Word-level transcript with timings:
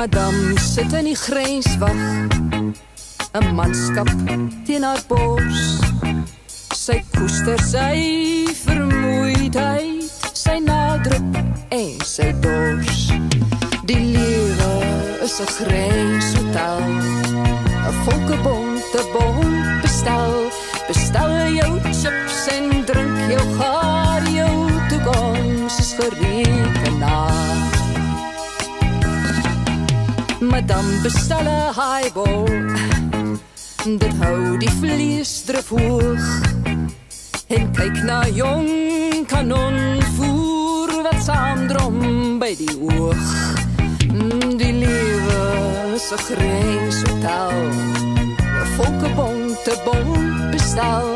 Madam 0.00 0.56
sit 0.56 0.94
in 0.96 1.04
die 1.04 1.14
grenswag 1.14 2.00
'n 3.36 3.46
manskap 3.52 4.08
teen 4.64 4.82
haar 4.82 5.02
bors. 5.08 5.64
Sy 6.72 7.04
koester 7.12 7.60
sy 7.60 8.48
vermoeidheid 8.64 10.08
sy 10.32 10.56
nadruk 10.64 11.36
en 11.68 12.00
sy 12.12 12.30
dors. 12.46 13.02
Die 13.84 14.04
lewe 14.16 14.72
is 15.26 15.36
'n 15.44 15.50
grenshotel 15.58 16.80
'n 17.90 17.94
volkebonte 18.04 19.02
bom 19.12 19.52
bestel 19.82 20.32
bestel 20.88 21.36
jou 21.60 21.72
chips 22.00 22.40
en 22.56 22.64
drink 22.88 23.18
jou 23.34 23.44
gaar 23.58 24.24
jou 24.38 24.56
toekoms 24.88 25.78
is 25.84 25.92
gerekenaar 26.00 27.79
Madam 30.40 31.02
bestel 31.02 31.44
'n 31.44 31.72
highball 31.76 32.48
Dit 33.84 34.14
hou 34.22 34.56
die 34.58 34.72
vlees 34.80 35.44
drif 35.44 35.68
hoog 35.68 36.24
En 37.50 37.64
kyk 37.76 37.96
na 38.08 38.24
jong 38.30 38.70
kanon 39.26 40.00
voer 40.16 40.90
wat 41.04 41.18
saamdrom 41.22 42.38
by 42.38 42.52
die 42.58 42.74
oog. 42.78 43.26
Die 44.60 44.74
lewe 44.82 45.40
is 45.98 46.08
'n 46.14 46.20
grenshotel 46.28 47.58
'n 48.62 48.68
volkebonte 48.76 49.74
bom 49.84 50.10
bestel. 50.52 51.08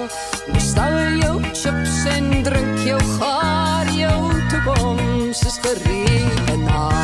Bestel 0.53 0.97
jou 1.23 1.37
chips 1.61 1.97
en 2.17 2.27
drink 2.43 2.77
jou 2.91 3.03
gaar. 3.19 3.87
Jou 4.03 4.21
toekoms 4.51 5.39
is 5.51 5.59
gerekenaar 5.63 7.04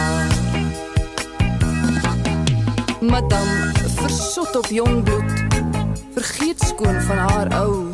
Madam 3.00 3.72
versot 3.96 4.56
op 4.56 4.66
jong 4.66 5.02
bloed. 5.02 5.32
Vergeet 6.12 6.60
skoon 6.60 7.00
van 7.02 7.16
haar 7.16 7.60
ou. 7.60 7.90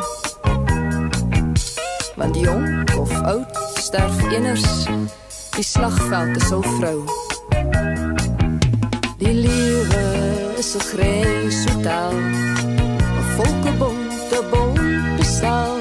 Want 2.17 2.37
jong 2.37 2.95
of 2.99 3.23
oud 3.23 3.59
sterf 3.75 4.33
eners. 4.33 4.85
Die 5.55 5.65
slagveld 5.65 6.37
is 6.37 6.51
ou 6.53 6.63
vrou. 6.79 7.05
Die 9.19 9.35
lewe 9.35 10.05
is 10.59 10.75
'n 10.75 10.85
grenshotel 10.91 12.13
'n 13.21 13.27
volkebonte 13.37 14.41
bom 14.51 14.75
bestel 15.17 15.77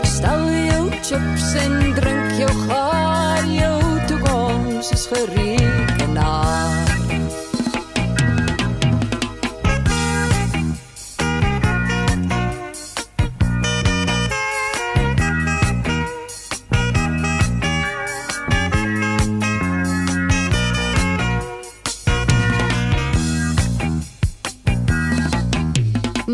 Bestel 0.00 0.42
jou 0.70 0.90
chips 1.02 1.54
en 1.54 1.94
drink 1.94 2.30
jou 2.38 2.52
gaar. 2.66 3.44
Jou 3.46 3.82
toekoms 4.06 4.90
is 4.90 5.06
gerekenaar 5.06 5.77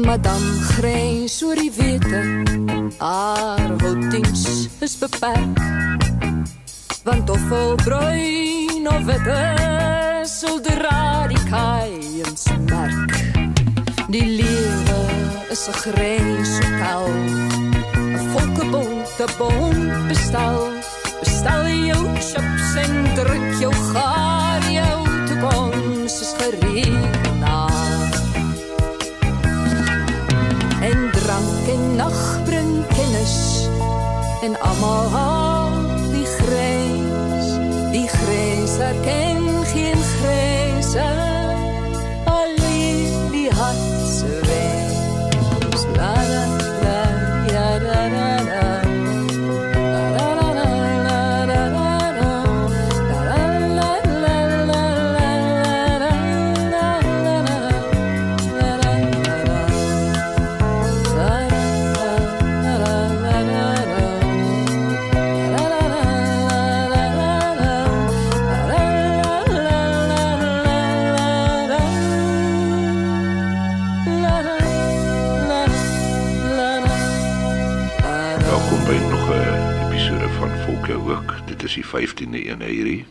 Madam 0.04 0.42
grens 0.76 1.42
oor 1.42 1.56
die 1.56 1.72
wete. 1.72 2.20
Haar 2.98 3.70
houtdiens 3.80 4.68
is 4.80 4.98
beperk 4.98 5.58
Want 7.04 7.30
of 7.30 7.40
vol 7.48 7.72
of 7.72 9.04
witte 9.08 9.40
Sal 10.28 10.60
dra 10.60 11.26
die 11.28 11.40
kaaiens 11.48 12.44
merk. 12.68 13.16
Die 14.08 14.26
lewe 14.40 15.00
is 15.50 15.64
'n 15.68 15.76
grenshotel 15.84 17.08
'n 17.96 18.24
volkebonte 18.32 19.26
bom 19.38 19.78
bestel. 20.08 20.60
Bestel 21.20 21.64
jou 21.90 22.04
chips 22.20 22.70
en 22.84 22.94
drink 23.14 23.50
jou 23.60 23.74
gaar 23.92 24.62
jou 24.70 24.98
toekoms 25.28 26.20
is 26.20 26.32
gerekenaar 26.38 27.13
More. 34.80 35.23
15de 81.94 82.46
een 82.46 82.62
hierdie. 82.62 83.06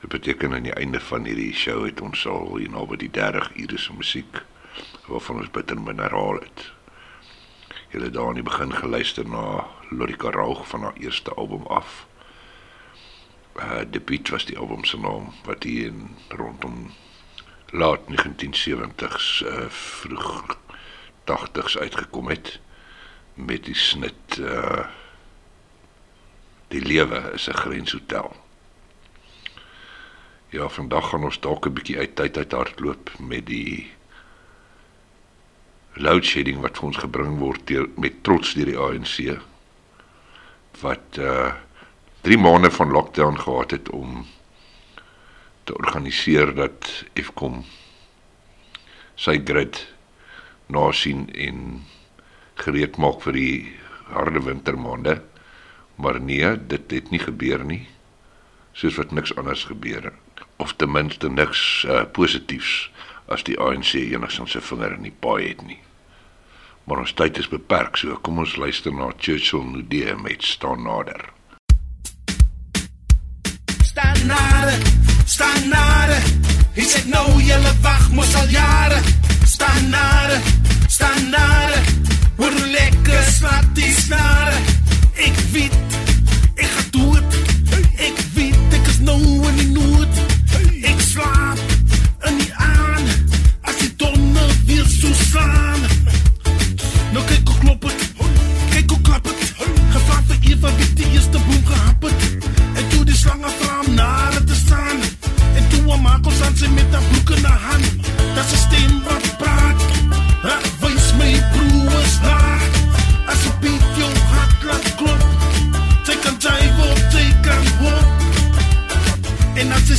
Dit 0.00 0.08
beteken 0.08 0.54
aan 0.54 0.62
die 0.62 0.72
einde 0.72 1.00
van 1.00 1.24
hierdie 1.24 1.54
show 1.54 1.84
het 1.84 2.00
ons 2.00 2.26
al 2.26 2.56
hier 2.56 2.70
naby 2.70 2.96
die 2.96 3.10
30 3.10 3.50
ure 3.56 3.78
se 3.78 3.92
musiek 3.92 4.42
waarvan 5.06 5.42
ons 5.42 5.50
bitter 5.50 5.80
mineraal 5.80 6.38
het. 6.38 6.72
Julle 7.90 8.10
daar 8.10 8.28
aan 8.28 8.38
die 8.38 8.46
begin 8.46 8.72
geluister 8.74 9.26
na 9.28 9.66
Lorika 9.90 10.30
Raug 10.30 10.68
van 10.68 10.82
haar 10.82 10.96
eerste 11.00 11.34
album 11.34 11.66
af. 11.66 12.06
Uh 13.58 13.82
debuut 13.90 14.28
was 14.28 14.44
die 14.44 14.58
album 14.58 14.84
se 14.84 14.98
naam 14.98 15.32
wat 15.44 15.62
hier 15.62 15.86
in 15.86 16.16
rondom 16.28 16.92
laat 17.70 18.00
1970s 18.10 19.42
uh 19.46 19.68
vroeg 19.68 20.58
80s 21.30 21.78
uitgekom 21.80 22.28
het 22.28 22.60
met 23.34 23.64
die 23.64 23.74
snit 23.74 24.38
uh 24.38 24.86
die 26.74 26.82
lewe 26.82 27.20
is 27.34 27.48
'n 27.48 27.60
grenshotel. 27.62 28.34
Ja, 30.50 30.68
vandag 30.68 31.08
gaan 31.08 31.24
ons 31.24 31.40
dalk 31.40 31.66
'n 31.66 31.74
bietjie 31.74 31.98
uit 31.98 32.14
tyd 32.16 32.36
uit 32.36 32.52
hardloop 32.52 33.10
met 33.18 33.46
die 33.46 33.90
load 35.94 36.24
shedding 36.24 36.60
wat 36.60 36.78
vir 36.78 36.86
ons 36.86 37.02
gebring 37.02 37.38
word 37.38 37.66
deur 37.66 37.88
met 37.96 38.22
trots 38.22 38.54
deur 38.54 38.66
die 38.66 38.78
ANC 38.78 39.38
wat 40.80 41.18
uh 41.18 41.52
3 42.24 42.38
maande 42.38 42.70
van 42.70 42.90
lockdown 42.90 43.36
gehad 43.36 43.70
het 43.70 43.88
om 43.90 44.26
te 45.64 45.74
organiseer 45.76 46.54
dat 46.54 47.04
Eskom 47.12 47.64
sy 49.14 49.36
grid 49.44 49.94
nasien 50.66 51.28
en 51.34 51.84
gereed 52.54 52.96
maak 52.96 53.20
vir 53.26 53.32
die 53.32 53.76
harde 54.08 54.40
wintermaande. 54.40 55.20
Maar 55.96 56.20
nee, 56.20 56.66
dit 56.66 56.90
het 56.90 57.10
nie 57.10 57.22
gebeur 57.22 57.64
nie. 57.64 57.86
Soos 58.72 58.96
wat 58.98 59.10
niks 59.10 59.34
anders 59.36 59.64
gebeur 59.64 60.02
het. 60.02 60.44
Of 60.56 60.74
ten 60.76 60.90
minste 60.90 61.30
niks 61.30 61.84
uh, 61.88 62.02
positiefs 62.12 62.90
as 63.26 63.44
die 63.46 63.56
ANC 63.60 63.94
enigstens 63.94 64.52
sy 64.52 64.60
vinger 64.60 64.96
in 64.98 65.06
die 65.08 65.14
paai 65.20 65.48
het 65.48 65.62
nie. 65.66 65.78
Maar 66.84 67.04
ons 67.04 67.14
tyd 67.16 67.38
is 67.40 67.48
beperk, 67.48 67.96
so 67.96 68.18
kom 68.20 68.42
ons 68.42 68.58
luister 68.60 68.92
na 68.92 69.08
Churchill 69.16 69.64
Nudee 69.70 70.16
met 70.20 70.44
staan 70.44 70.82
nader. 70.84 71.30
Staan 73.88 74.26
nader, 74.28 74.76
staan 75.24 75.68
nader. 75.72 76.28
Hy 76.76 76.84
sê 76.90 77.04
nou 77.08 77.40
julle 77.40 77.74
wag 77.86 78.10
mos 78.12 78.34
al 78.36 78.52
jare. 78.52 79.00
Staan 79.48 79.88
nader, 79.94 80.42
staan 80.88 81.30
nader. 81.30 81.92
Hoe 82.36 82.52
lekker 82.76 83.28
slaat 83.38 83.70
die 83.78 83.92
snare. 83.94 84.73
Ik 85.14 85.34
weet, 85.52 85.72
ik 86.54 86.66
ga 86.66 86.82
doen 86.90 87.14
het. 87.14 87.34
Ik 87.96 88.14
weet, 88.34 88.54
ik 88.70 88.86
is 88.86 88.98
nou 88.98 89.46
en 89.46 89.56
die 89.56 89.70
nooit. 89.70 90.16
Ik 90.70 91.00
slaap 91.00 91.58
en 92.18 92.36
niet 92.36 92.52
aan. 92.52 93.02
Als 93.62 93.76
die 93.78 93.94
donder 93.96 94.46
weer 94.66 94.84
zo 94.84 95.08
slaan. 95.12 95.80
Nou 97.12 97.24
kijk 97.26 97.48
hoe 97.48 97.58
klop 97.58 97.82
het. 97.82 98.12
Kijk 98.70 98.90
hoe 98.90 99.00
klap 99.00 99.24
het. 99.24 99.54
Gevraagd 99.90 100.22
voor 100.26 100.36
Eva 100.40 100.74
wie 100.76 100.92
de 100.92 101.10
eerste 101.12 101.38
boom 101.38 101.66
gehapperd. 101.66 102.22
En 102.74 102.88
toen 102.88 103.04
die 103.04 103.16
slangen 103.16 103.50
vlam 103.50 103.94
naar 103.94 104.44
te 104.44 104.54
staan. 104.54 105.00
En 105.54 105.68
toen 105.68 105.84
we 105.84 105.96
maken 105.96 106.24
ons 106.24 106.40
aan 106.40 106.56
ze 106.56 106.70
met 106.70 106.92
dat 106.92 107.02
broek 107.10 107.40
naar 107.40 107.60
hand. 107.60 107.84
Dat 108.34 108.44
is 108.44 108.52
een 108.52 108.58
steenbrand. 108.58 109.33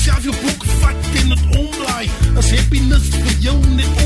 Skryf 0.06 0.24
jou 0.24 0.36
boek, 0.44 0.66
vat 0.84 1.08
en 1.18 1.32
dit 1.32 1.58
omlaai. 1.58 2.10
As 2.38 2.52
happiness 2.54 3.10
vir 3.10 3.40
jou 3.42 3.56
net 3.74 4.05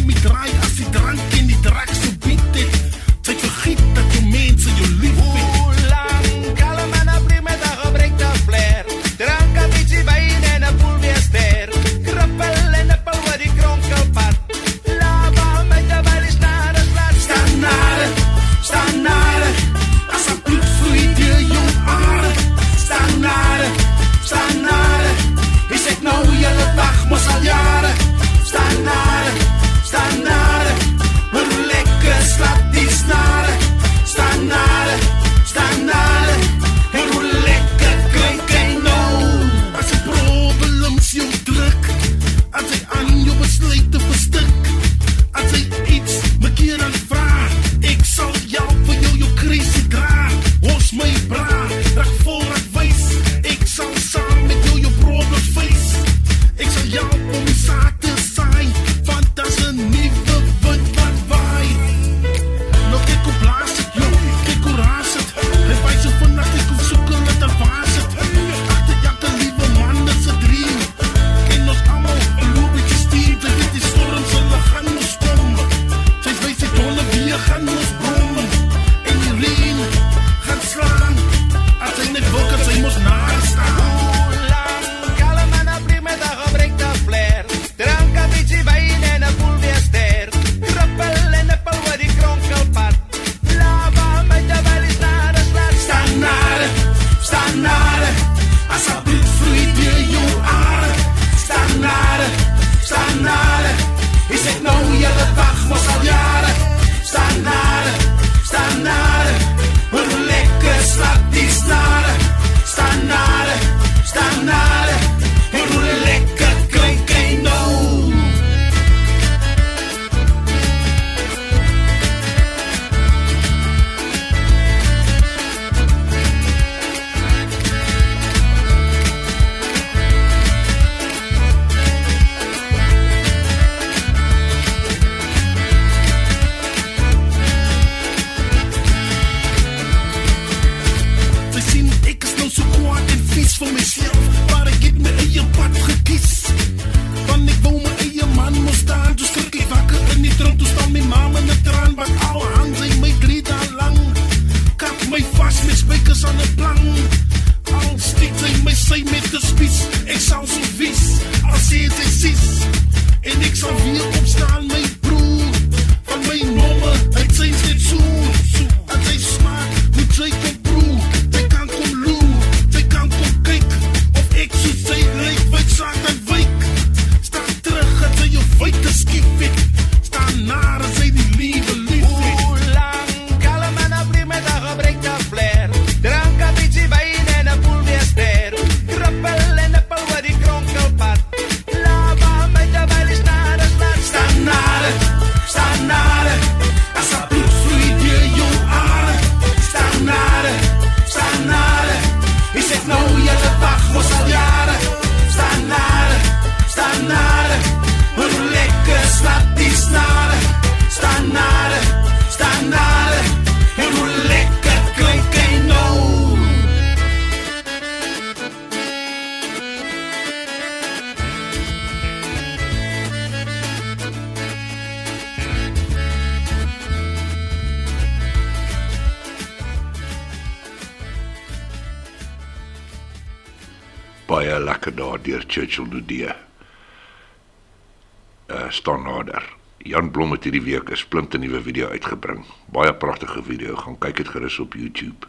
hierdie 240.50 240.74
week 240.74 240.89
'n 240.89 240.98
splinte 240.98 241.38
nuwe 241.38 241.62
video 241.62 241.88
uitgebring. 241.88 242.46
Baie 242.74 242.94
pragtige 242.94 243.44
video, 243.44 243.75
gaan 243.75 243.98
kyk 243.98 244.15
dit 244.18 244.27
gerus 244.27 244.60
op 244.60 244.74
YouTube. 244.74 245.27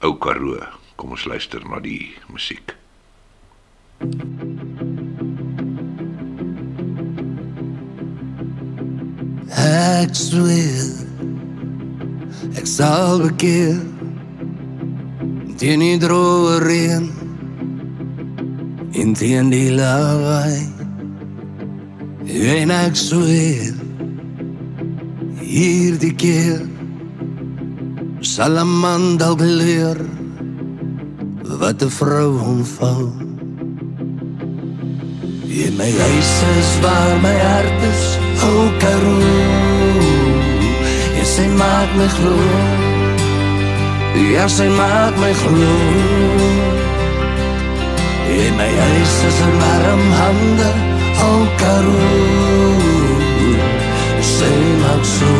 Ou 0.00 0.14
Karoo, 0.18 0.62
kom 0.96 1.10
ons 1.10 1.24
luister 1.24 1.60
na 1.68 1.80
die 1.80 2.14
musiek. 2.30 2.76
Ek 9.58 10.14
sweer 10.14 10.86
ek 12.54 12.66
sal 12.66 13.18
bekeer 13.26 13.80
teen 15.58 15.80
die 15.80 15.98
droë 15.98 16.58
reën 16.62 17.10
en 18.92 19.14
teen 19.14 19.50
die 19.50 19.70
lawaai 19.74 20.70
en 22.30 22.70
ek 22.70 22.94
sweer 22.94 23.71
hierdie 25.52 26.14
keer 26.16 26.64
sal 28.24 28.56
'n 28.56 28.70
man 28.82 29.02
dalk 29.20 29.40
leer 29.60 29.98
wat 31.60 31.82
'n 31.84 31.92
vrou 31.98 32.32
omvou. 32.52 33.04
In 35.64 35.72
my 35.80 35.90
huis 36.02 36.32
is 36.56 36.70
waar 36.84 37.14
my 37.26 37.36
hart 37.46 37.80
is, 37.92 38.04
o 38.48 38.48
oh 38.48 38.66
Karoo. 38.80 40.10
Ja, 41.16 41.24
sy 41.34 41.46
maak 41.60 41.90
my 42.00 42.08
glo. 42.16 42.36
Ja, 44.34 44.44
sy 44.56 44.68
maak 44.80 45.14
my 45.24 45.32
glo. 45.42 45.74
In 48.40 48.52
my 48.60 48.70
huis 48.80 49.14
is 49.28 49.38
'n 49.48 49.54
warm 49.62 50.04
hande, 50.20 50.70
o 51.26 51.28
oh 51.28 51.42
Karoo. 51.60 52.71
Sy 55.22 55.28
maak 55.28 55.28
so. 55.28 55.30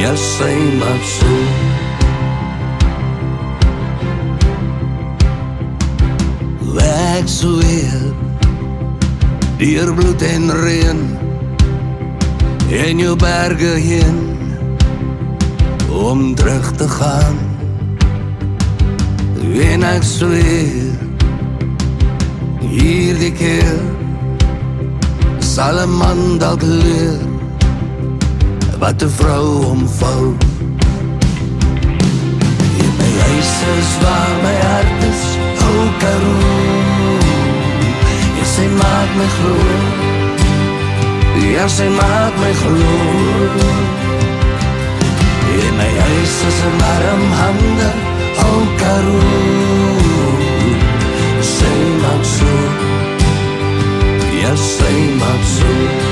Ja, 0.00 0.12
sy 0.16 0.54
maak 0.80 1.04
so. 1.06 1.36
Ek 6.82 7.28
sweer 7.28 8.02
Deur 9.58 9.94
bloed 9.94 10.22
en 10.22 10.50
reën. 10.50 11.00
En 12.72 12.98
jou 12.98 13.16
berge 13.16 13.74
heen. 13.86 14.18
Om 15.92 16.34
terug 16.34 16.72
te 16.76 16.88
gaan. 16.88 17.38
En 19.52 19.82
ek 19.84 20.02
sweer 20.02 20.96
Hierdie 22.62 23.32
keer 23.36 23.82
Sal 25.42 25.82
een 25.82 25.96
man 25.98 26.38
dat 26.40 26.62
leer 26.62 27.31
Wat 28.82 28.98
de 28.98 29.10
vrou 29.10 29.64
omvou 29.64 30.34
In 32.76 32.92
my 32.98 33.10
huis 33.24 33.52
is 33.78 33.90
waar 34.02 34.34
my 34.42 34.56
hart 34.66 35.02
is 35.10 35.22
O 35.62 35.70
Karoo. 35.98 37.18
Sy 38.54 38.66
maak 38.80 39.10
my 39.18 39.28
glo 39.36 39.54
Ja, 41.54 41.68
sy 41.68 41.86
maak 41.94 42.34
my 42.42 42.52
glo 42.62 42.94
In 45.62 45.76
my 45.78 45.90
huis 46.02 46.34
is 46.50 46.58
een 46.66 46.76
warm 46.82 47.22
hande 47.40 47.90
O 48.48 48.50
Karoo. 48.82 50.32
Sy 51.40 51.74
maak 52.02 52.24
so 52.24 52.54
Ja, 54.42 54.56
sy 54.56 54.94
maak 55.22 55.46
so 55.54 56.11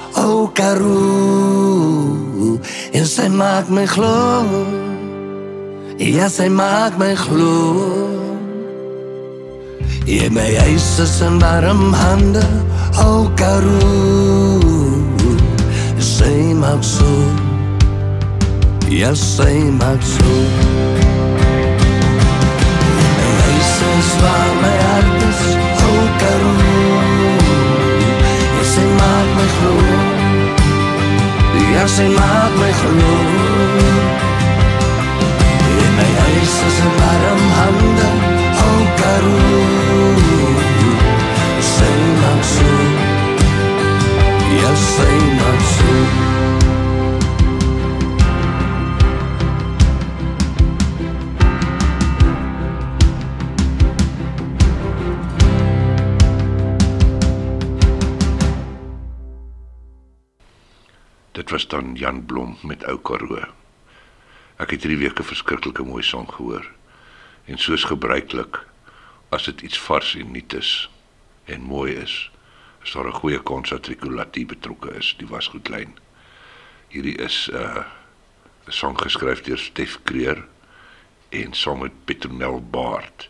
o 0.23 0.47
Karoo. 0.53 2.09
En 2.93 3.05
sy 3.05 3.27
maak 3.29 3.69
my 3.69 3.85
glo. 3.85 4.45
Ja, 5.97 6.29
sy 6.29 6.49
maak 6.49 6.97
my 7.01 7.15
glo. 7.15 7.55
Jy 10.05 10.29
my 10.33 10.49
huis 10.65 10.99
is 10.99 11.21
in 11.25 11.39
warm 11.41 11.93
hande, 11.93 12.45
o 13.01 13.29
Karoo. 13.39 14.89
Sy 15.97 16.53
maak 16.53 16.83
so. 16.83 17.11
Ja, 18.89 19.13
sy 19.15 19.71
maak 19.79 20.01
so. 20.03 20.33
My 23.17 23.31
huis 23.45 23.73
is 23.91 24.11
waar 24.23 24.51
my 24.63 24.75
hart 24.85 25.23
is, 25.29 25.41
o 25.85 25.93
Karoo 26.19 26.60
Ja, 31.81 31.87
sy 31.87 32.03
maak 32.13 32.53
my 32.61 32.71
glo 32.77 33.13
In 35.81 35.91
my 35.97 36.09
huis 36.21 36.53
is 36.67 36.77
een 36.83 36.93
warm 36.99 37.41
hande 37.57 38.09
O 38.65 38.69
Karoo 38.99 40.53
Sy 41.71 41.91
maak 42.21 42.43
so. 42.53 42.71
Ja, 44.61 44.71
sy 44.75 45.13
maak 45.41 45.61
so 45.73 46.60
was 61.61 61.69
dan 61.69 61.95
Jan 61.95 62.25
Blom 62.25 62.57
met 62.61 62.83
Ou 62.89 62.97
Karoo. 62.97 63.43
Ek 64.57 64.71
het 64.73 64.81
3 64.81 64.95
weke 64.97 65.23
verskriklike 65.23 65.83
mooi 65.85 66.01
sang 66.03 66.25
gehoor. 66.25 66.65
En 67.45 67.61
soos 67.61 67.83
gebruiklik, 67.85 68.57
as 69.29 69.45
dit 69.45 69.61
iets 69.61 69.77
vars 69.79 70.15
en 70.17 70.31
nuut 70.33 70.53
is 70.57 70.89
en 71.45 71.61
mooi 71.61 71.93
is, 72.01 72.31
is 72.81 72.91
daar 72.91 73.05
'n 73.05 73.19
goeie 73.21 73.43
kans 73.43 73.69
dat 73.69 73.87
Ricolati 73.87 74.45
betrokke 74.45 74.89
is. 74.97 75.13
Die 75.17 75.27
was 75.27 75.47
goed 75.47 75.61
klein. 75.61 75.97
Hierdie 76.87 77.17
is 77.17 77.49
'n 77.51 77.55
uh, 77.55 77.85
'n 78.65 78.71
sang 78.71 78.97
geskryf 78.97 79.41
deur 79.41 79.57
Stef 79.57 79.99
Kreer 80.03 80.47
en 81.29 81.53
saam 81.53 81.79
met 81.79 82.05
Petronel 82.05 82.61
Baard 82.61 83.29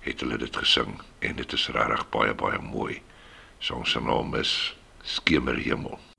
het 0.00 0.20
hulle 0.20 0.36
dit 0.36 0.56
gesing 0.56 1.00
en 1.18 1.36
dit 1.36 1.52
is 1.52 1.68
regtig 1.68 2.08
baie 2.10 2.34
baie 2.34 2.58
mooi. 2.58 3.02
Song 3.58 3.86
se 3.86 4.00
naam 4.00 4.34
is 4.34 4.76
Skemerhemel. 5.02 6.13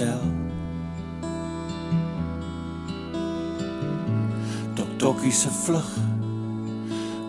Stel. 0.00 0.22
Tok 4.74 4.90
tokkie 4.98 5.32
se 5.32 5.50
vlug 5.64 5.90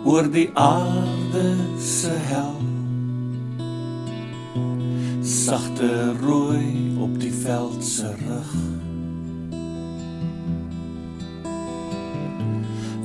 oor 0.07 0.29
die 0.31 0.47
aarde 0.55 1.47
se 1.77 2.13
hel. 2.29 2.55
Sagte 5.21 5.89
rooi 6.21 6.95
op 7.03 7.19
die 7.19 7.33
veld 7.43 7.83
se 7.83 8.13
rug. 8.23 8.55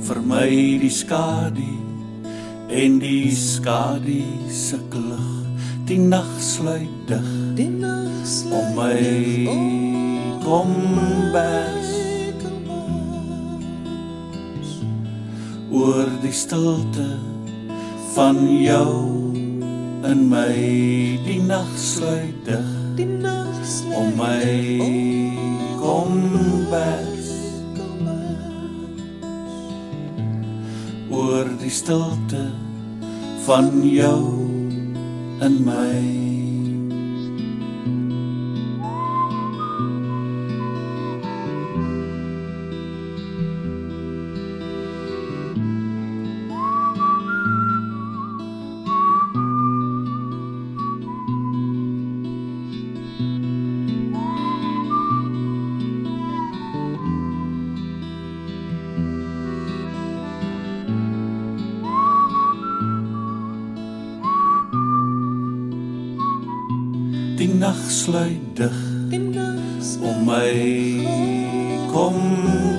Vir 0.07 0.23
my 0.31 0.47
die 0.79 0.93
skadu 0.93 1.73
en 2.71 3.01
die 3.03 3.35
skadu 3.35 4.23
se 4.47 4.79
klug. 4.93 5.35
Die 5.87 5.99
nag 5.99 6.31
sluit 6.43 7.07
dig. 7.07 7.29
Die 7.59 7.69
nag 7.71 7.86
om 8.27 8.75
my 8.75 9.47
kom 10.43 10.73
bes. 11.31 11.91
Oor 15.71 16.11
die 16.21 16.33
stilte 16.35 17.07
van 18.15 18.41
jou 18.59 19.31
in 20.11 20.27
my 20.27 20.51
die 21.23 21.39
nag 21.39 21.71
sluit 21.79 22.43
dig 22.47 22.67
die 22.99 23.07
nag 23.07 23.63
sluit 23.63 23.95
om 23.95 24.11
my 24.19 24.43
kom 25.79 26.19
bes. 26.71 27.31
Oor 31.07 31.47
die 31.63 31.71
stilte 31.71 32.49
van 33.47 33.71
jou 33.87 34.23
in 35.47 35.61
my 35.63 36.26
die 67.47 67.55
nag 67.55 67.79
sluit 67.87 68.57
dig 68.59 68.79
om 70.03 70.17
my 70.27 70.51
kom 71.93 72.17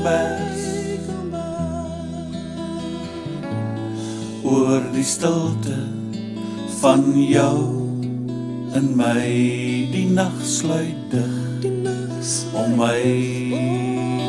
bers 0.05 0.67
oor 4.45 4.85
die 4.93 5.07
stilte 5.09 5.79
van 6.83 7.07
jou 7.17 7.57
in 8.77 8.93
my 9.01 9.25
die 9.95 10.05
nag 10.13 10.37
sluit 10.45 11.17
dig 11.17 11.65
om 12.53 12.77
my 12.77 13.01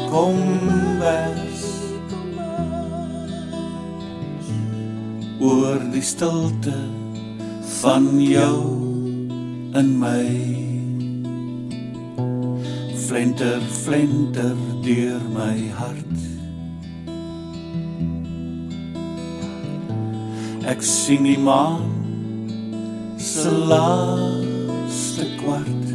kom 0.08 0.40
bers 1.04 1.70
oor 5.44 5.84
die 5.92 6.06
stilte 6.16 6.80
van 7.82 8.14
jou 8.24 8.79
in 9.76 10.00
my. 10.00 10.26
Flenter 13.08 13.60
flenter 13.60 14.56
deur 14.84 15.20
my 15.34 15.58
hart. 15.78 16.18
Ek 20.70 20.84
sien 20.86 21.26
die 21.26 21.38
maan 21.42 21.88
se 23.18 23.50
laaste 23.50 25.26
kwart. 25.40 25.94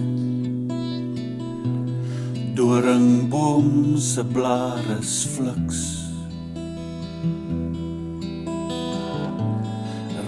Doringboom 2.59 3.95
se 3.99 4.25
blare 4.35 4.99
fliks. 5.03 5.85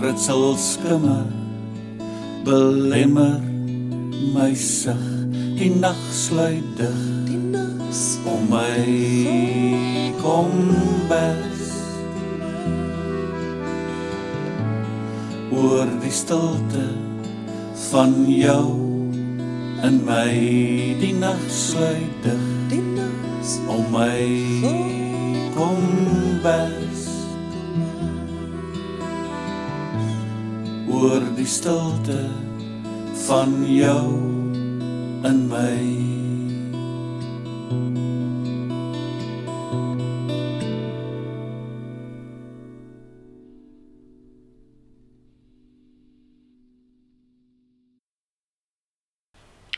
Ritsel 0.03 0.55
skimme 0.61 1.46
belemmer 2.47 3.41
my 4.35 4.55
sig 4.55 5.03
die 5.59 5.71
nag 5.71 5.99
sluit 6.13 6.63
dig. 6.79 7.03
Die 7.27 7.41
nag 7.51 7.99
om 8.23 8.47
my 8.51 8.87
kom 10.23 10.53
bes 11.11 11.65
oor 15.51 15.91
die 16.03 16.15
stilte 16.15 16.87
van 17.91 18.15
jou 18.31 18.71
in 19.87 20.03
my 20.07 20.31
die 21.03 21.15
nag 21.19 21.43
sluit 21.51 22.15
dig. 22.23 22.47
Die 22.71 22.85
nag 22.95 23.55
om 23.75 23.87
my 23.91 24.23
kom 25.59 25.83
bes 26.47 26.86
oor 31.07 31.23
die 31.37 31.47
stilte 31.47 32.19
van 33.27 33.53
jou 33.71 34.07
in 35.29 35.43
my 35.51 35.75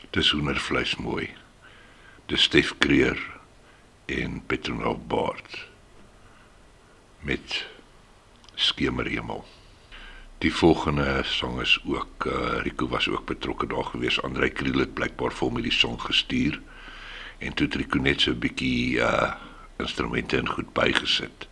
Dis 0.09 0.31
hoendervleis 0.33 0.95
mooi. 0.97 1.27
Dis 2.27 2.47
Stef 2.49 2.73
Kreer 2.81 3.21
en 4.09 4.41
Petronel 4.49 4.97
Baard 5.07 5.61
met 7.21 7.61
Skemerhemel. 8.55 9.45
Die 10.39 10.53
volgende 10.53 11.21
sang 11.23 11.61
is 11.61 11.79
ook 11.85 12.25
uh, 12.25 12.61
Rico 12.63 12.87
was 12.87 13.09
ook 13.09 13.25
betrokke 13.25 13.67
daar 13.67 13.83
gewees. 13.83 14.21
Andrei 14.21 14.49
Kriel 14.49 14.79
het 14.79 14.93
blykbaar 14.93 15.33
vir 15.35 15.47
hom 15.47 15.59
hierdie 15.59 15.75
song 15.75 15.97
gestuur 15.99 16.61
en 17.43 17.53
toe 17.53 17.67
het 17.67 17.75
Rico 17.75 17.99
net 17.99 18.21
so 18.23 18.31
'n 18.31 18.39
bietjie 18.39 19.03
uh 19.03 19.35
instrumente 19.79 20.37
en 20.37 20.49
goed 20.49 20.71
bygesit. 20.73 21.47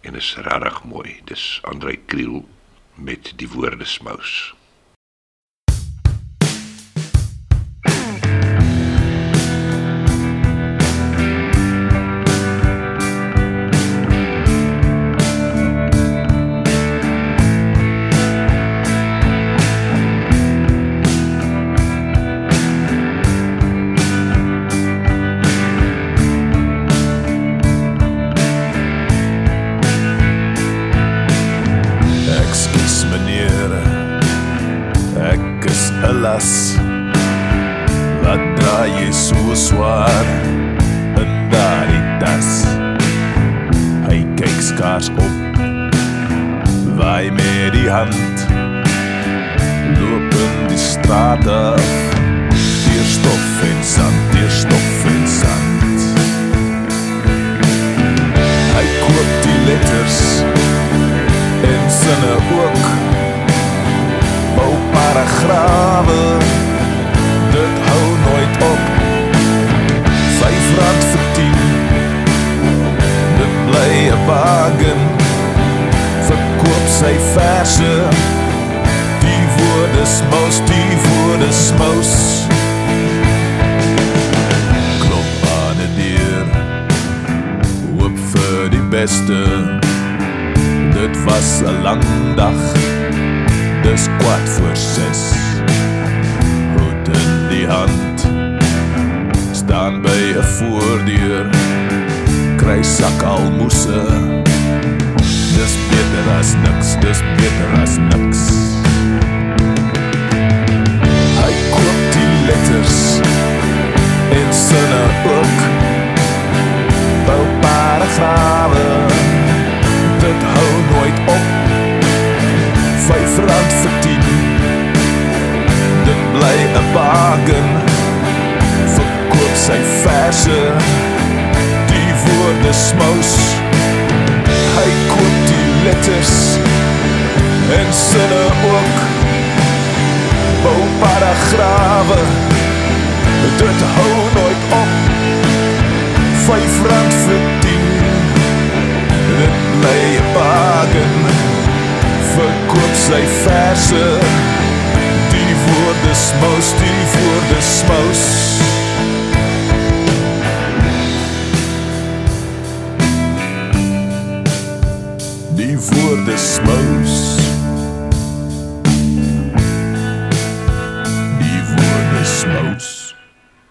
En 0.00 0.14
is 0.14 0.34
regtig 0.36 0.82
mooi. 0.84 1.20
Dis 1.24 1.60
Andrei 1.62 1.98
Kriel 2.06 2.48
met 2.94 3.32
die 3.36 3.48
woorde 3.48 3.84
smous. 3.84 4.54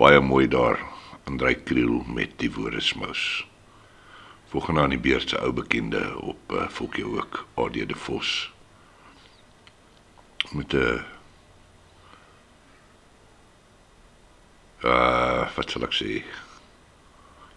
Baie 0.01 0.19
mooi 0.19 0.47
daar. 0.47 0.79
Andrei 1.29 1.55
Kriel 1.63 2.03
met 2.07 2.31
die 2.41 2.51
woordesmous. 2.51 3.47
Volgende 4.49 4.81
aan 4.81 4.89
die 4.89 4.99
beurt 4.99 5.29
se 5.29 5.37
ou 5.37 5.51
bekende 5.53 6.01
op 6.17 6.51
uh, 6.57 6.65
Fokkie 6.69 7.05
ook, 7.05 7.45
AD 7.53 7.73
de 7.73 7.95
Vos. 7.95 8.51
Met 10.51 10.73
'n 10.73 10.77
uh, 10.77 11.03
uh 14.83 15.55
wat 15.55 15.69
sal 15.69 15.85
ek 15.85 15.93
sê? 15.93 16.23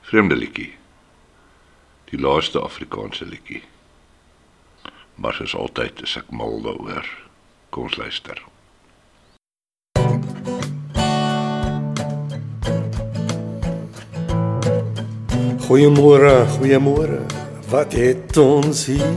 Vreemde 0.00 0.36
liedjie. 0.36 0.72
Die 2.12 2.20
laaste 2.20 2.60
Afrikaanse 2.60 3.24
liedjie. 3.24 3.62
Maar 5.14 5.34
soos 5.34 5.56
altyd 5.56 6.02
is 6.02 6.16
ek 6.16 6.28
mal 6.30 6.60
daaroor. 6.60 7.08
Kom 7.70 7.88
ons 7.88 7.96
luister. 7.96 8.44
Goeiemôre, 15.64 16.44
goeiemôre. 16.58 17.22
Wat 17.70 17.94
het 17.96 18.36
ons 18.36 18.82
hier? 18.84 19.14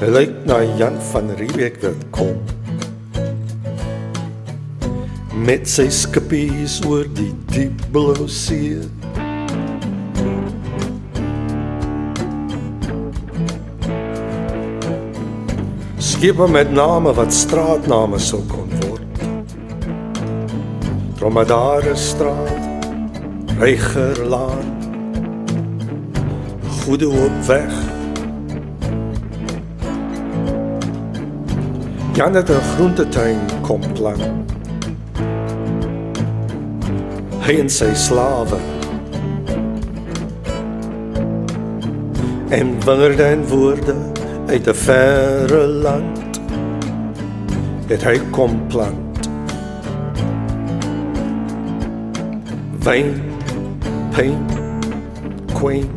Hy 0.00 0.08
lyk 0.10 0.32
na 0.42 0.56
Jan 0.74 0.96
van 1.12 1.28
Riebeeck 1.38 1.76
wat 1.84 2.00
kom. 2.10 2.40
Met 5.46 5.70
sy 5.70 5.86
skippies 5.94 6.80
oor 6.82 7.06
die 7.14 7.30
diep 7.54 7.84
blou 7.94 8.26
see. 8.26 8.80
Skepe 16.02 16.50
met 16.50 16.74
name 16.74 17.14
wat 17.20 17.30
straatname 17.38 18.18
sou 18.18 18.42
kon 18.50 18.74
word. 18.82 19.22
Dromedare 21.22 21.94
straat 21.94 22.69
Reigerlaan 23.60 24.78
Goede 26.82 27.04
hoop 27.04 27.44
weg. 27.46 27.72
Jan 32.12 32.34
het 32.34 32.48
'n 32.50 32.60
groentetuin 32.74 33.38
kom 33.60 33.80
plan 33.92 34.20
Hy 37.40 37.58
en 37.58 37.68
sy 37.70 37.94
slawe. 37.94 38.58
En 42.48 42.84
wingerde 42.84 43.22
en 43.22 43.46
woorde 43.46 43.94
uit 44.46 44.68
'n 44.68 44.74
verre 44.74 45.66
land 45.66 46.40
Het 47.86 48.02
hy 48.04 48.20
kom 48.30 48.66
plant. 48.66 49.28
Wyn 52.82 53.29
pain, 54.12 54.46
queen. 55.54 55.88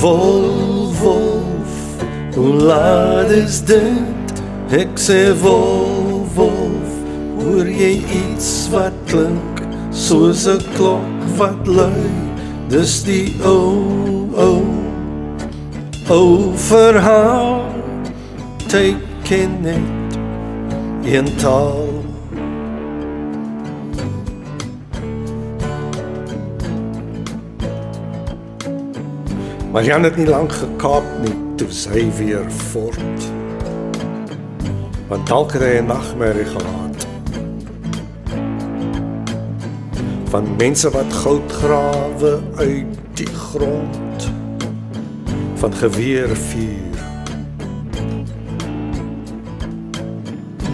Wolf, 0.00 1.00
wolf, 1.00 2.04
hoe 2.34 2.54
laat 2.54 3.30
is 3.30 3.60
dit? 3.64 4.42
Ek 4.70 5.00
sê 5.00 5.32
wolf, 5.40 6.34
wolf, 6.36 6.92
hoor 7.40 7.66
jy 7.66 7.94
iets 8.04 8.68
wat 8.72 8.94
klink 9.08 9.62
soos 9.90 10.46
'n 10.46 10.60
klok 10.76 11.26
wat 11.40 11.66
lui? 11.66 12.10
Dis 12.68 13.02
die 13.02 13.32
ou, 13.42 14.28
ou, 14.36 14.62
ou 16.12 16.52
verhaal, 16.68 17.64
teken 18.68 19.60
net 19.64 20.18
in 21.08 21.36
taal. 21.40 21.87
Maar 29.78 29.86
Jan 29.86 30.02
het 30.02 30.16
nie 30.16 30.26
lank 30.26 30.52
gekaap 30.52 31.04
nie 31.22 31.34
toe 31.54 31.68
sy 31.70 32.00
weer 32.18 32.48
fort. 32.50 33.26
Want 35.06 35.28
dalk 35.30 35.52
het 35.54 35.62
hy 35.62 35.78
'n 35.78 35.86
nagmerrie 35.86 36.48
gehad. 36.50 37.06
Van 40.34 40.56
mense 40.56 40.90
wat 40.90 41.12
goud 41.22 41.52
grawe 41.52 42.40
uit 42.56 42.98
die 43.14 43.26
grond 43.26 44.30
van 45.54 45.72
geweer 45.72 46.36
vuur. 46.36 46.98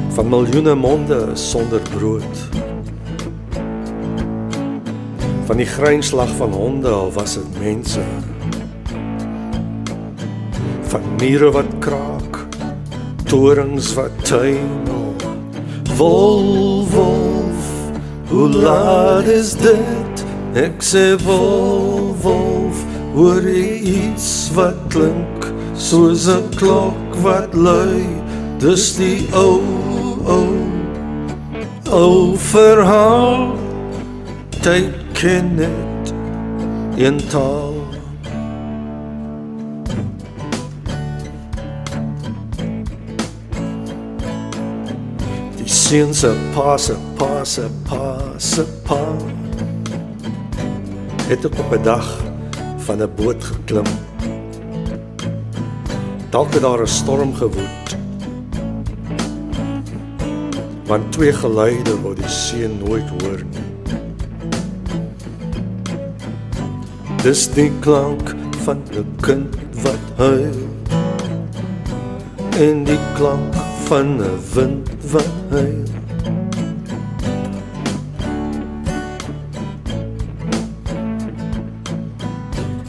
Van 0.08 0.28
miljoene 0.28 0.74
monde 0.74 1.30
sonder 1.34 1.82
brood. 1.96 2.36
Van 5.44 5.56
die 5.56 5.66
grynslag 5.66 6.36
van 6.36 6.52
honde 6.52 6.88
al 6.88 7.12
was 7.12 7.34
dit 7.34 7.60
mense 7.60 8.00
van 10.94 11.16
mure 11.18 11.50
wat 11.50 11.70
kraak 11.82 12.36
torings 13.26 13.88
wat 13.98 14.12
tuimel 14.22 15.14
wolf 15.98 16.92
wolf 16.94 17.64
hoe 18.30 18.48
laat 18.48 19.26
is 19.26 19.50
dit? 19.58 20.22
Ek 20.54 20.78
sê 20.86 21.02
wolf 21.24 22.22
wolf 22.22 22.84
hoor 23.16 23.42
jy 23.42 23.74
iets 23.96 24.28
wat 24.54 24.78
klink 24.94 25.50
soos 25.88 26.30
'n 26.30 26.46
klok 26.54 27.18
wat 27.26 27.58
lui? 27.66 28.06
Dis 28.62 28.94
die 28.94 29.26
ou 29.34 29.58
ou 30.38 30.54
ou 31.90 32.38
verhaal. 32.54 33.50
Tyd 34.62 34.94
ken 35.18 35.56
dit 35.58 36.14
in 37.02 37.18
taal 37.34 37.73
seun 45.94 46.14
se 46.14 46.28
pa 46.52 46.76
se 46.76 46.94
pa 47.18 47.44
se 47.44 47.62
pa 47.88 48.18
se 48.38 48.62
pa 48.86 48.98
het 51.28 51.44
op 51.44 51.54
'n 51.70 51.82
dag 51.82 52.08
van 52.86 53.02
'n 53.02 53.10
boot 53.16 53.44
geklim. 53.44 53.88
Dalk 56.30 56.52
het 56.52 56.62
daar 56.62 56.82
'n 56.82 56.86
storm 56.86 57.34
gewoed. 57.34 57.86
Want 60.86 61.12
twee 61.12 61.32
geluide 61.32 62.00
wat 62.02 62.16
die 62.16 62.28
seun 62.28 62.78
nooit 62.84 63.08
hoor 63.08 63.40
nie. 63.52 63.68
Dis 67.22 67.52
die 67.54 67.72
klank 67.80 68.34
van 68.64 68.82
'n 68.90 69.06
kind 69.20 69.54
wat 69.82 70.04
huil. 70.16 70.58
En 72.58 72.84
die 72.84 73.02
klank 73.16 73.54
van 73.86 74.06
'n 74.16 74.38
wind 74.54 74.83
huil. 75.50 75.82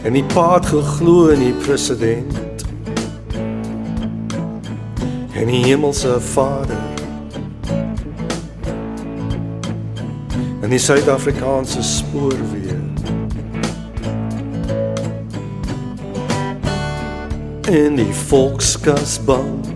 En 0.06 0.14
die 0.14 0.24
pa 0.24 0.54
het 0.54 0.66
geglo 0.66 1.28
in 1.28 1.40
die 1.40 1.54
president. 1.54 2.66
En 5.34 5.46
die 5.46 5.64
hemelse 5.66 6.22
Vader. 6.22 6.78
En 10.62 10.70
die 10.70 10.80
Suid-Afrikaanse 10.80 11.84
spoorweë. 11.84 12.78
En 17.70 17.96
die 17.96 18.14
Volkskasbank. 18.14 19.56
Maar 19.56 19.64
die 19.64 19.75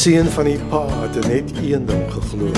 seun 0.00 0.28
van 0.32 0.46
die 0.48 0.58
pa 0.70 0.80
het 1.02 1.16
net 1.28 1.50
een 1.60 1.82
ding 1.84 2.04
geglo. 2.08 2.48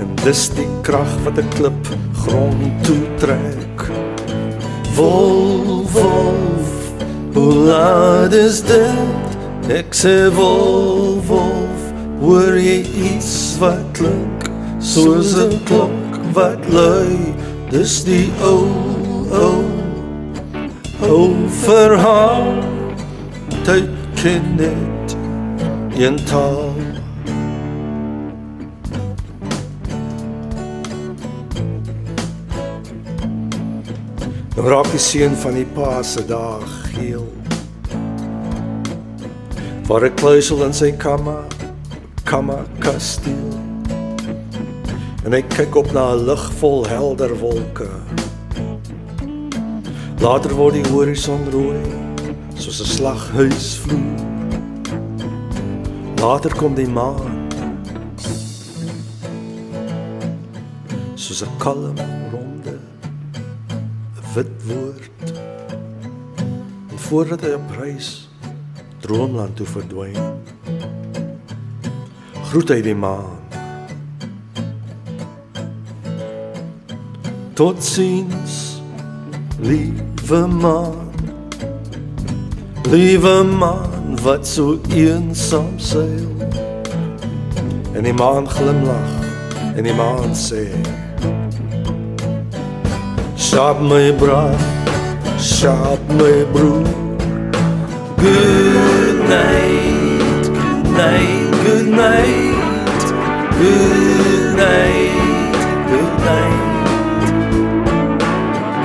En 0.00 0.14
dis 0.22 0.44
die 0.56 0.68
krag 0.86 1.10
wat 1.24 1.36
'n 1.42 1.48
klip 1.56 1.88
grond 2.22 2.84
toe 2.84 3.02
trek. 3.20 3.78
Wolf, 4.94 5.92
wolf, 5.92 6.70
hoe 7.34 7.54
laat 7.54 8.32
is 8.32 8.62
dit? 8.62 9.36
Ek 9.68 9.92
sê 9.92 10.32
wolf, 10.32 11.26
wolf, 11.26 11.82
hoor 12.20 12.56
jy 12.56 12.80
iets 13.10 13.58
wat 13.58 13.84
klink 13.92 14.48
soos 14.78 15.36
'n 15.36 15.60
klok 15.64 16.12
wat 16.32 16.62
lui? 16.72 17.34
Dis 17.70 18.04
die 18.04 18.32
ou, 18.40 18.64
ou, 19.30 19.64
ou 21.00 21.34
verhaal. 21.48 22.64
Tyd 23.64 23.95
ken 24.26 24.56
dit 24.56 25.16
in 25.94 26.16
taal. 26.24 26.72
Nou 34.56 34.64
raak 34.66 34.88
die 34.90 34.98
seun 34.98 35.36
van 35.38 35.54
die 35.54 35.66
pa 35.76 36.02
se 36.02 36.24
dag 36.26 36.64
geel. 36.96 37.28
Waar 39.86 40.08
'n 40.08 40.14
kluisel 40.14 40.64
in 40.64 40.74
sy 40.74 40.90
kamma 40.92 41.44
Kama 42.24 42.64
kasteel. 42.78 43.54
En 45.24 45.32
ek 45.32 45.48
kyk 45.48 45.74
op 45.76 45.92
na 45.92 46.14
'n 46.14 46.26
lig 46.26 46.52
vol 46.58 46.86
helder 46.86 47.38
wolke. 47.38 47.90
Later 50.18 50.54
word 50.54 50.74
die 50.74 50.88
horison 50.90 51.46
rooi, 51.50 52.05
soos 52.58 52.80
'n 52.80 52.86
slaghuisvloer. 52.96 54.20
Later 56.20 56.54
kom 56.56 56.74
die 56.74 56.88
maan. 56.88 57.48
Soos 61.14 61.42
'n 61.42 61.56
kalm 61.58 61.96
ronde 62.32 62.78
wit 64.34 64.52
woord. 64.64 65.32
En 66.90 66.98
voordat 66.98 67.40
hy 67.40 67.52
op 67.52 67.70
reis 67.78 68.28
droomland 69.00 69.56
toe 69.56 69.66
verdwyn, 69.66 70.40
groet 72.50 72.68
hy 72.68 72.80
die 72.82 72.94
maan. 72.94 73.38
Tot 77.56 77.84
ziens, 77.84 78.82
lieve 79.58 80.46
man. 80.46 81.05
Lieve 82.90 83.44
man, 83.44 84.18
wat 84.22 84.46
so 84.46 84.78
eensaam 84.94 85.72
seil. 85.76 86.30
En 87.92 88.02
die 88.02 88.12
maan 88.14 88.46
glimlag 88.48 89.24
en 89.76 89.82
die 89.82 89.94
maan 89.94 90.34
sê: 90.38 90.68
Sharp 93.36 93.80
my 93.82 94.12
bra, 94.20 94.44
sharp 95.38 96.00
my 96.14 96.44
broer. 96.52 96.86
Good 98.22 99.18
night, 99.28 100.46
good 100.46 100.86
night, 100.94 101.50
good 101.66 101.88
night, 101.90 103.06
good 103.58 104.46
night, 104.62 105.58
good 105.90 106.14
night. 106.28 106.64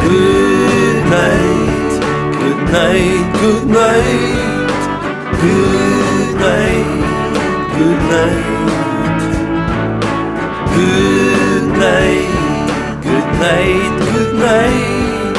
Good 0.01 1.09
night, 1.09 1.40
night, 2.71 3.33
good 3.41 3.67
night, 3.67 4.67
good 5.41 6.35
night, 6.39 6.85
good 7.77 7.99
night, 8.11 8.43
good 10.75 11.63
night, 11.83 12.29
good 13.03 13.27
night, 13.39 13.91
good 14.13 14.33
night, 14.39 15.35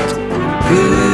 good 0.68 1.11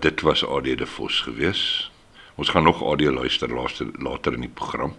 dit 0.00 0.20
was 0.20 0.46
AD 0.46 0.64
de 0.64 0.86
Vos 0.86 1.20
gewees. 1.20 1.90
Ons 2.34 2.48
gaan 2.48 2.62
nog 2.62 2.82
audio 2.82 3.12
luister 3.12 3.54
later 3.54 3.86
later 3.92 4.32
in 4.32 4.40
die 4.40 4.48
program. 4.54 4.96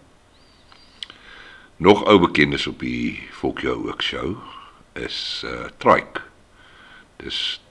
Nog 1.75 2.03
ou 2.05 2.19
bekendes 2.19 2.67
op 2.67 2.79
die 2.79 3.27
Folkjou 3.31 3.87
ook 3.89 4.01
show 4.01 4.37
is 4.93 5.43
uh 5.45 5.69
Trike. 5.77 6.21
Dis 7.15 7.61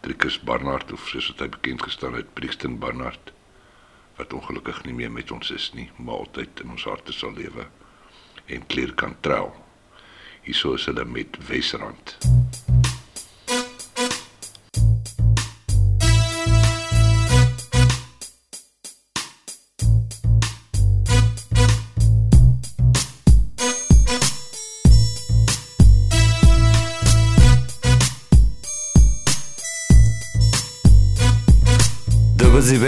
Trikus 0.00 0.40
Barnard 0.40 0.92
of 0.92 1.08
soos 1.08 1.28
wat 1.32 1.44
hy 1.44 1.48
bekend 1.48 1.82
gestaan 1.82 2.14
het, 2.14 2.32
Brixton 2.34 2.78
Barnard 2.78 3.32
wat 4.16 4.32
ongelukkig 4.32 4.84
nie 4.84 4.94
meer 4.94 5.12
met 5.12 5.30
ons 5.34 5.50
is 5.50 5.70
nie, 5.74 5.90
maar 5.96 6.22
altyd 6.24 6.60
in 6.62 6.70
ons 6.70 6.84
harte 6.86 7.12
sal 7.12 7.34
lewe. 7.34 7.66
En 8.46 8.66
Claire 8.66 8.94
Cantrell. 8.94 9.50
Hierso 10.44 10.74
is 10.78 10.86
hulle 10.86 11.04
met 11.04 11.38
Wesrand. 11.48 12.16
Dit 12.20 12.63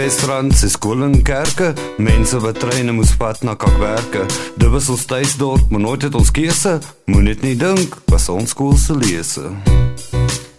se 0.09 0.69
skool 0.69 1.03
en 1.03 1.21
kerke, 1.21 1.73
mense 1.97 2.39
wat 2.39 2.59
treine 2.59 2.91
moes 2.91 3.11
vat 3.19 3.41
na 3.43 3.55
kakwerke. 3.55 4.25
Dit 4.55 4.69
was 4.69 4.89
ons 4.89 5.05
tuisdorp, 5.05 5.69
maar 5.69 5.79
nooit 5.79 6.01
het 6.01 6.15
ons 6.15 6.31
keuse. 6.31 6.79
Moet 7.05 7.23
net 7.23 7.41
nie 7.41 7.55
dink, 7.55 7.97
was 8.05 8.29
ons 8.29 8.49
skool 8.49 8.77
se 8.77 8.95
lese. 8.95 9.51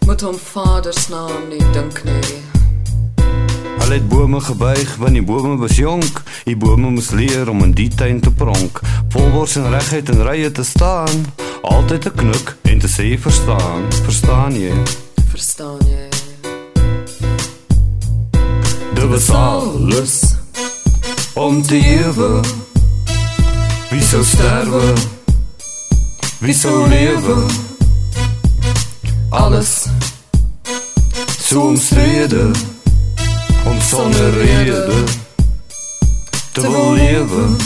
Moet 0.07 0.21
hom 0.21 0.37
vader 0.37 0.93
se 0.93 1.11
naam 1.11 1.49
nie 1.49 1.65
dink 1.73 2.03
nie. 2.05 2.37
Hulle 3.79 3.95
het 3.95 4.09
bome 4.09 4.41
gebuig 4.41 4.97
want 4.97 5.17
die 5.17 5.25
bome 5.25 5.57
was 5.57 5.77
jonk. 5.77 6.23
Die 6.45 6.57
bome 6.57 6.91
moes 6.91 7.11
leer 7.11 7.49
om 7.49 7.63
in 7.65 7.73
die 7.73 7.89
tuin 7.89 8.21
te 8.21 8.31
pronk. 8.31 8.81
Volbors 9.15 9.57
en 9.57 9.71
regheid 9.73 10.09
in 10.13 10.23
rye 10.29 10.53
te 10.53 10.65
staan. 10.65 11.25
Altyd 11.63 12.03
te 12.03 12.13
knik 12.13 12.57
en 12.69 12.79
te 12.79 12.89
sê 12.89 13.15
verstaan. 13.17 13.89
Verstaan 14.05 14.61
jy? 14.61 14.75
Verstaan 15.33 15.81
jy? 15.89 15.98
Det 18.99 19.09
was 19.09 19.31
alles 19.31 20.21
om 21.35 21.63
te 21.63 21.75
eeuwen. 21.75 22.43
Wie 23.91 24.03
zou 24.03 24.25
sterven? 24.25 24.95
Wie 26.39 26.55
zou 26.55 26.89
leven? 26.89 27.47
Alles 29.31 29.87
zo 31.41 31.61
omstreden, 31.61 32.53
om 33.65 33.81
zonder 33.81 34.33
reden 34.33 35.05
te 36.53 36.61
wil 36.61 36.93
leven. 36.93 37.57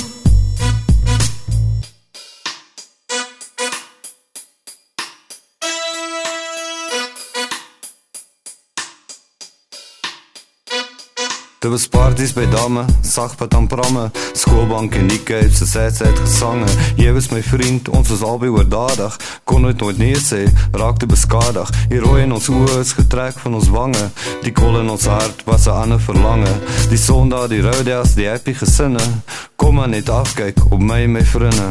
Dit 11.63 11.71
was 11.71 11.89
parties 11.89 12.33
by 12.33 12.49
damme, 12.51 12.85
sagpad 13.07 13.55
aan 13.55 13.67
pramme, 13.67 14.11
skoolbank 14.33 14.97
en 14.99 15.07
die 15.07 15.23
Cape 15.23 15.55
se 15.55 15.67
setsheid 15.67 16.19
gesange. 16.19 16.67
Jy 16.99 17.13
was 17.15 17.29
my 17.31 17.39
vriend, 17.43 17.87
ons 17.95 18.09
was 18.11 18.23
albei 18.27 18.49
oordadig, 18.51 19.15
kon 19.47 19.63
nooit 19.63 19.79
nooit 19.79 20.01
nee 20.01 20.17
sê, 20.19 20.41
raakte 20.75 21.07
beskadig. 21.07 21.69
Die 21.93 22.01
rooi 22.03 22.25
in 22.25 22.35
ons 22.35 22.49
oë 22.51 22.81
is 22.81 22.91
getrek 22.99 23.39
van 23.45 23.55
ons 23.55 23.69
wange, 23.71 24.09
die 24.43 24.51
kol 24.51 24.81
in 24.81 24.91
ons 24.91 25.07
hart 25.07 25.45
was 25.47 25.69
'n 25.69 25.77
ander 25.85 26.01
verlange. 26.01 26.51
Die 26.91 26.99
Sondag, 26.99 27.47
die 27.55 27.63
Rodeas, 27.63 28.17
die 28.19 28.27
happy 28.27 28.55
gesinne, 28.59 29.23
kom 29.57 29.75
maar 29.75 29.89
net 29.89 30.09
afkyk 30.09 30.59
op 30.71 30.81
my 30.81 31.05
en 31.07 31.13
my 31.13 31.25
vriende. 31.25 31.69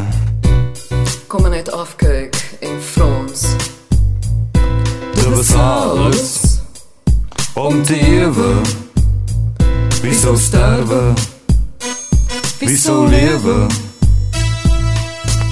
Kom 1.28 1.42
maar 1.42 1.52
net 1.52 1.72
afkyk 1.72 2.36
en 2.62 2.80
frons. 2.82 3.42
Dit 5.16 5.36
was 5.36 5.54
alles 5.54 6.40
om 7.54 7.84
te 7.84 8.00
lewe. 8.00 8.90
Wie 10.02 10.16
sou 10.16 10.38
sterwe? 10.38 11.14
Wie 12.60 12.78
sou 12.78 13.06
lewe? 13.06 13.68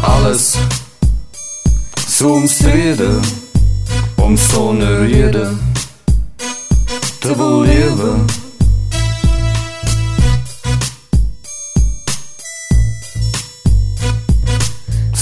Alles 0.01 0.57
so 2.07 2.33
omstrede 2.33 3.19
om 4.15 4.37
sonder 4.37 5.07
rede 5.07 5.57
te 7.19 7.35
wil 7.35 7.61
lewe. 7.61 8.25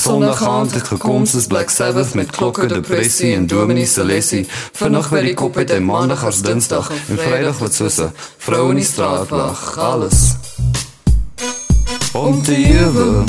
Sondag 0.08 0.44
aand 0.44 0.72
het 0.72 0.88
gekom 0.88 1.26
soos 1.26 1.48
Black 1.48 1.70
Sabbath 1.70 2.14
met 2.14 2.30
klokke, 2.32 2.66
depressie 2.66 3.34
en 3.36 3.48
Dominee 3.48 4.04
lesie. 4.04 4.46
Vinnig 4.80 5.10
by 5.12 5.20
die 5.26 5.34
kop 5.36 5.58
het 5.60 5.74
hy 5.74 5.82
maandag 5.84 6.22
as 6.24 6.38
dinsdag 6.46 6.88
en 6.96 7.18
vrydag 7.20 7.58
wat 7.60 7.76
soos 7.76 7.98
'n 8.00 8.14
vrou 8.46 8.70
in 8.70 8.80
die 8.80 8.86
straat 8.88 9.30
lag. 9.36 9.60
Alles 9.78 10.38
om 12.14 12.42
te 12.42 12.56
lewe. 12.56 13.24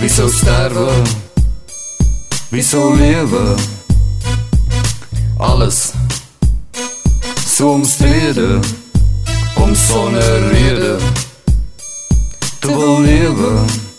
Wie 0.00 0.10
sou 0.10 0.28
sterwe? 0.28 0.92
Wie 2.50 2.62
sou 2.62 2.96
lewe? 2.96 3.56
Alles 5.38 5.92
so 7.46 7.72
omstrede 7.72 8.60
om 9.56 9.74
sonder 9.74 10.48
rede 10.52 10.96
te 12.60 12.68
wil 12.68 13.00
lewe. 13.00 13.91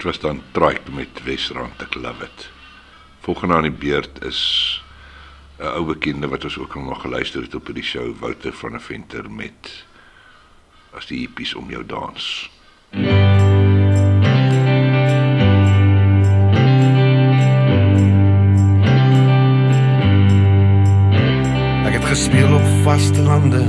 Dit 0.00 0.08
was 0.08 0.20
dan 0.20 0.42
Trike 0.50 0.90
met 0.96 1.22
Wesrand 1.24 1.82
ek 1.84 1.94
love 2.00 2.24
it. 2.24 2.46
Volgende 3.20 3.54
aan 3.54 3.66
die 3.68 3.72
beurt 3.82 4.22
is 4.24 4.40
'n 5.58 5.68
ou 5.76 5.84
bekende 5.84 6.28
wat 6.28 6.44
ons 6.44 6.56
ook 6.58 6.76
al 6.76 6.82
nog 6.82 7.00
geluister 7.00 7.42
het 7.42 7.54
op 7.54 7.66
hierdie 7.66 7.84
show, 7.84 8.16
Wouter 8.18 8.52
van 8.52 8.70
der 8.70 8.80
Venter 8.80 9.30
met 9.30 9.84
as 10.96 11.06
die 11.06 11.18
hippies 11.18 11.54
om 11.54 11.70
jou 11.70 11.84
dans. 11.86 12.50
Ek 21.84 21.92
het 21.92 22.04
gespeel 22.08 22.54
op 22.54 22.68
vaste 22.88 23.20
lande, 23.20 23.64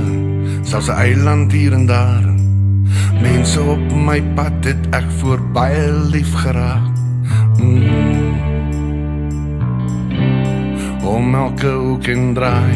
selfs 0.64 0.88
'n 0.88 0.96
eiland 0.96 1.52
hier 1.52 1.72
en 1.72 1.86
daar. 1.86 2.31
Mense 3.22 3.60
op 3.62 3.92
my 3.94 4.18
pad 4.34 4.64
het 4.66 4.88
ek 4.90 5.06
voor 5.20 5.40
baie 5.54 5.84
lief 6.10 6.32
geraak. 6.42 6.88
Mm. 7.58 8.34
Om 11.06 11.34
elke 11.34 11.70
hoek 11.70 12.06
en 12.10 12.34
draai. 12.34 12.74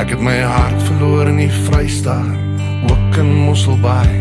Ek 0.00 0.14
het 0.14 0.22
my 0.22 0.38
hart 0.40 0.82
verloor 0.86 1.28
in 1.28 1.42
die 1.42 1.52
Vrystaat, 1.66 2.62
ook 2.90 3.18
in 3.20 3.34
Mosselbaai. 3.44 4.14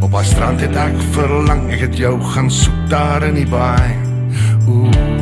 Op 0.00 0.14
'n 0.14 0.24
strand 0.24 0.60
het 0.60 0.76
ek 0.76 0.96
verlang, 1.10 1.70
ek 1.70 1.80
het 1.80 1.96
jou 1.96 2.20
gaan 2.20 2.50
soek 2.50 2.88
daar 2.88 3.22
in 3.22 3.34
die 3.34 3.48
baai. 3.48 3.90
Ooh 4.68 5.12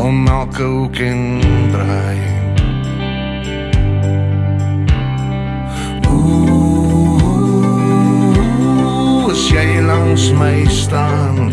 om 0.00 0.26
elke 0.26 0.62
hoek 0.62 0.96
en 0.96 1.40
draai. 1.70 2.39
Jy 9.52 9.80
langs 9.82 10.30
my 10.32 10.64
staan. 10.70 11.50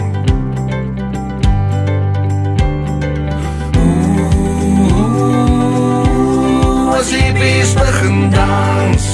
As 6.97 7.09
die 7.09 7.31
bees 7.37 7.73
begin 7.77 8.29
dans. 8.33 9.05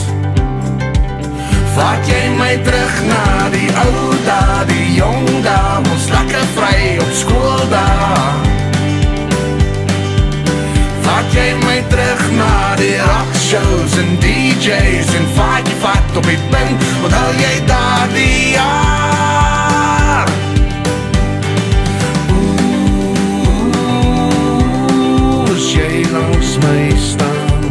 Vat 1.75 2.07
jy 2.07 2.23
my 2.37 2.53
terug 2.65 2.95
na 3.09 3.49
die 3.55 3.69
ou 3.85 4.09
dae, 4.27 4.63
die 4.69 4.89
jong 4.99 5.29
dae, 5.45 5.83
ons 5.91 6.09
lekker 6.13 6.49
vry 6.57 6.79
op 7.03 7.13
skool 7.21 7.63
dae. 7.73 8.25
Vat 11.07 11.37
jy 11.37 11.47
my 11.63 11.79
terug 11.93 12.27
na 12.37 12.51
die 12.81 12.97
rock 13.01 13.32
shows 13.53 13.93
en 14.01 14.09
DJs 14.19 15.09
en 15.17 15.25
vat 15.35 15.67
jy 15.69 15.75
vat 15.83 16.17
op 16.17 16.25
die 16.25 16.41
punt 16.49 16.79
Wat 17.03 17.13
hou 17.13 17.31
jy 17.37 17.55
daar 17.69 18.07
die 18.15 18.39
jaar 18.55 20.27
Ooh, 22.33 23.43
as 25.53 25.67
jy 25.75 26.01
langs 26.15 26.51
my 26.65 26.81
staan 26.97 27.63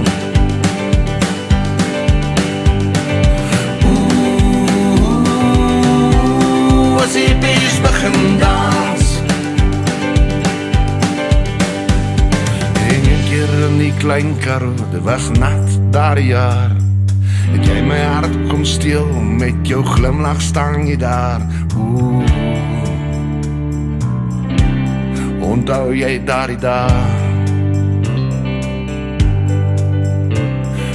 Ooh, 3.90 5.42
as 7.02 7.14
bees 7.42 7.76
begin 7.88 8.18
dans 8.44 9.06
En 12.86 13.02
een 13.02 13.22
keer 13.26 13.50
in 13.66 13.76
die 13.82 13.94
klein 13.98 14.30
karro, 14.46 14.74
dit 14.94 15.02
was 15.02 15.26
nat 15.42 15.71
daar 15.92 16.20
jaar. 16.20 16.70
Het 17.52 17.66
jy 17.68 17.80
my 17.84 17.98
hart 18.00 18.36
kom 18.48 18.64
steel 18.64 19.06
met 19.20 19.66
jou 19.68 19.82
glimlag 19.84 20.40
staan 20.40 20.86
jy 20.88 20.96
daar. 20.96 21.44
Ooh. 21.76 22.24
Onthou 25.44 25.92
jy 25.94 26.16
daardie 26.24 26.56
dag? 26.56 27.20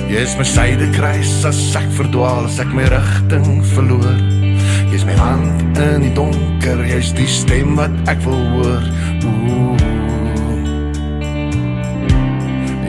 Jy 0.07 0.23
is 0.23 0.33
my 0.39 0.47
syde 0.47 0.89
kruis 0.95 1.33
as 1.45 1.59
ek 1.77 1.89
verdwaal, 1.99 2.47
as 2.49 2.57
ek 2.63 2.73
my 2.73 2.87
rigting 2.89 3.61
verloor. 3.75 4.21
Jy's 4.89 5.05
my 5.05 5.17
hand 5.19 5.77
in 5.83 6.07
die 6.07 6.13
donker, 6.17 6.81
jy's 6.89 7.13
die 7.13 7.29
stem 7.29 7.75
wat 7.77 7.93
ek 8.09 8.23
wil 8.25 8.41
hoor. 8.55 8.93
Ooh. 9.27 9.76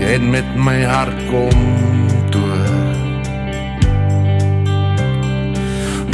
Het 0.09 0.23
met 0.23 0.57
my 0.57 0.83
hart 0.83 1.27
kom 1.29 1.51
toe. 2.31 2.53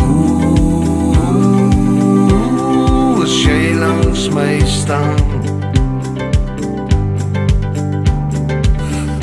Ooh, 0.02 1.14
as 3.22 3.44
jy 3.44 3.74
langs 3.78 4.28
my 4.35 4.59
staan. 4.66 5.22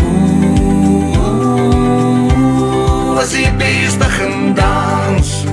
Ooh, 0.08 1.20
as 3.20 3.32
die 3.36 3.52
bees 3.60 3.98
begin 4.00 4.56
dans. 4.56 5.46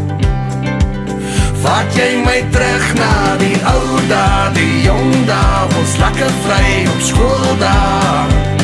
Vat 1.64 1.90
jy 1.98 2.22
my 2.22 2.38
terug 2.54 2.94
na 3.00 3.34
die 3.42 3.58
ou 3.66 3.98
dae, 4.06 4.54
die 4.54 4.86
jong 4.86 5.26
dae, 5.26 5.66
ons 5.74 5.98
lekker 6.04 6.32
vry 6.46 6.86
op 6.86 7.00
skool 7.10 7.58
dae. 7.58 8.57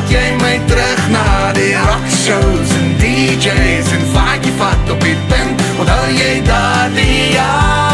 Vat 0.00 0.08
jy 0.08 0.28
my 0.40 0.54
terug 0.64 1.00
na 1.12 1.24
die 1.52 1.74
rock 1.76 2.06
shows 2.08 2.72
en 2.78 2.88
DJs 3.02 3.92
en 3.98 4.08
vat 4.14 4.48
jy 4.48 4.54
vat 4.62 4.96
op 4.96 5.04
die 5.04 5.18
pen 5.28 5.52
Onthou 5.76 6.08
jy 6.16 6.32
daar 6.48 6.88
die 6.96 7.32
jaar 7.36 7.89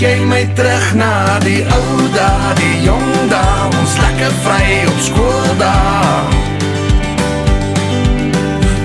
jy 0.00 0.24
my 0.24 0.44
terug 0.56 0.94
na 0.96 1.38
die 1.44 1.60
ou 1.60 2.08
dae, 2.14 2.54
die 2.56 2.76
jong 2.86 3.10
dae, 3.28 3.68
ons 3.80 3.96
lekker 4.00 4.32
vry 4.46 4.68
op 4.88 5.02
skool 5.04 5.50
dae. 5.60 6.40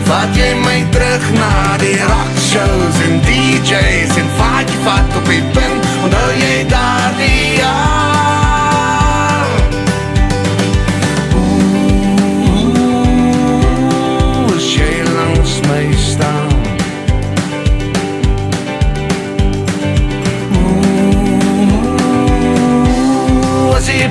Vat 0.09 0.35
jy 0.35 0.51
my 0.65 0.77
terug 0.91 1.31
na 1.39 1.51
die 1.79 1.95
rock 2.03 2.37
shows 2.49 3.01
en 3.07 3.19
DJs 3.29 4.19
en 4.21 4.31
vat 4.41 4.67
jy 4.75 4.79
vat 4.83 5.19
op 5.21 5.31
die 5.31 5.43
pen, 5.55 5.83
onthou 6.03 6.31
jy 6.43 6.55
daar 6.75 7.11
die 7.21 7.61
jaar. 7.63 8.34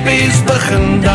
Ooh, 0.07 1.14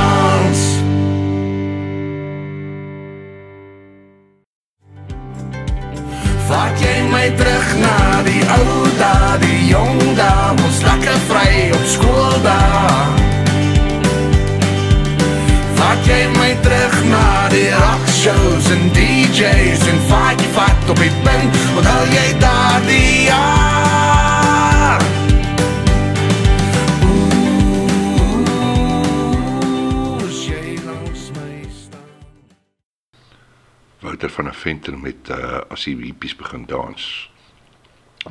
Wouter 34.01 34.31
van 34.31 34.45
der 34.45 34.55
Venter 34.55 34.99
met 34.99 35.29
uh, 35.29 35.61
as 35.69 35.83
die 35.85 35.93
hippies 36.01 36.33
begin 36.37 36.63
dans. 36.65 37.03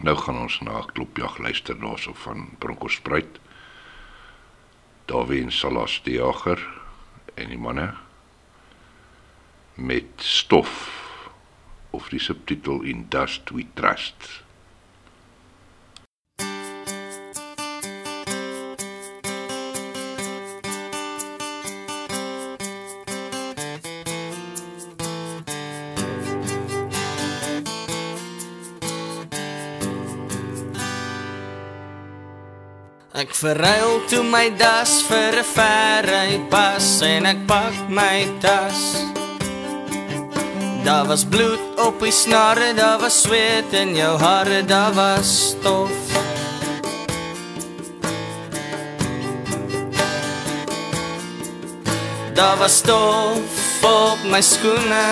Nou 0.02 0.16
gaan 0.18 0.40
ons 0.42 0.56
na 0.66 0.82
klopjag 0.94 1.38
luister 1.38 1.78
daarso 1.78 2.16
van 2.24 2.48
Bronkhorstspruit. 2.58 3.38
Darwin 5.06 5.52
Salas 5.54 6.00
die 6.08 6.16
jager 6.18 6.64
en 7.38 7.54
die 7.54 7.62
manne 7.62 7.92
met 9.78 10.26
stof 10.26 10.74
of 11.94 12.10
die 12.10 12.22
subtitel 12.22 12.82
In 12.82 13.06
Dust 13.14 13.54
We 13.54 13.68
Trust. 13.78 14.49
Ek 33.20 33.34
verruil 33.36 33.98
toe 34.08 34.22
my 34.24 34.46
das 34.56 35.02
vir 35.04 35.36
'n 35.42 35.48
verrypas 35.56 37.02
en 37.04 37.26
ek 37.28 37.40
pak 37.52 37.76
my 37.92 38.24
tas. 38.40 38.80
Daar 40.86 41.04
was 41.04 41.26
bloed 41.28 41.60
op 41.76 42.00
die 42.00 42.16
snare, 42.16 42.72
daar 42.74 43.00
was 43.04 43.22
sweet 43.22 43.74
in 43.74 43.92
jou 43.96 44.16
hare, 44.18 44.64
daar 44.64 44.94
was 44.94 45.28
stof. 45.52 45.92
Daar 52.34 52.58
was 52.58 52.78
stof 52.78 53.84
op 53.84 54.20
my 54.32 54.42
skoene 54.42 55.12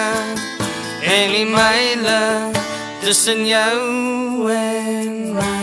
en 1.03 1.27
die 1.35 1.49
myle 1.59 2.23
tussen 3.03 3.45
jou 3.45 4.47
en 4.47 5.33
my. 5.35 5.56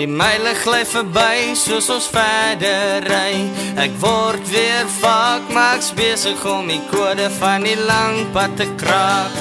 Die 0.00 0.06
myle 0.08 0.54
gly 0.56 0.78
verby 0.88 1.52
soos 1.60 1.90
ons 1.92 2.06
verder 2.08 3.04
ry. 3.04 3.34
Ek 3.84 3.92
word 4.00 4.40
weer 4.48 4.86
vaak 4.94 5.50
maks 5.52 5.90
besig 5.92 6.40
om 6.48 6.70
die 6.72 6.80
kode 6.88 7.26
van 7.34 7.66
die 7.68 7.76
lang 7.76 8.22
pad 8.32 8.54
te 8.56 8.64
kraak. 8.80 9.36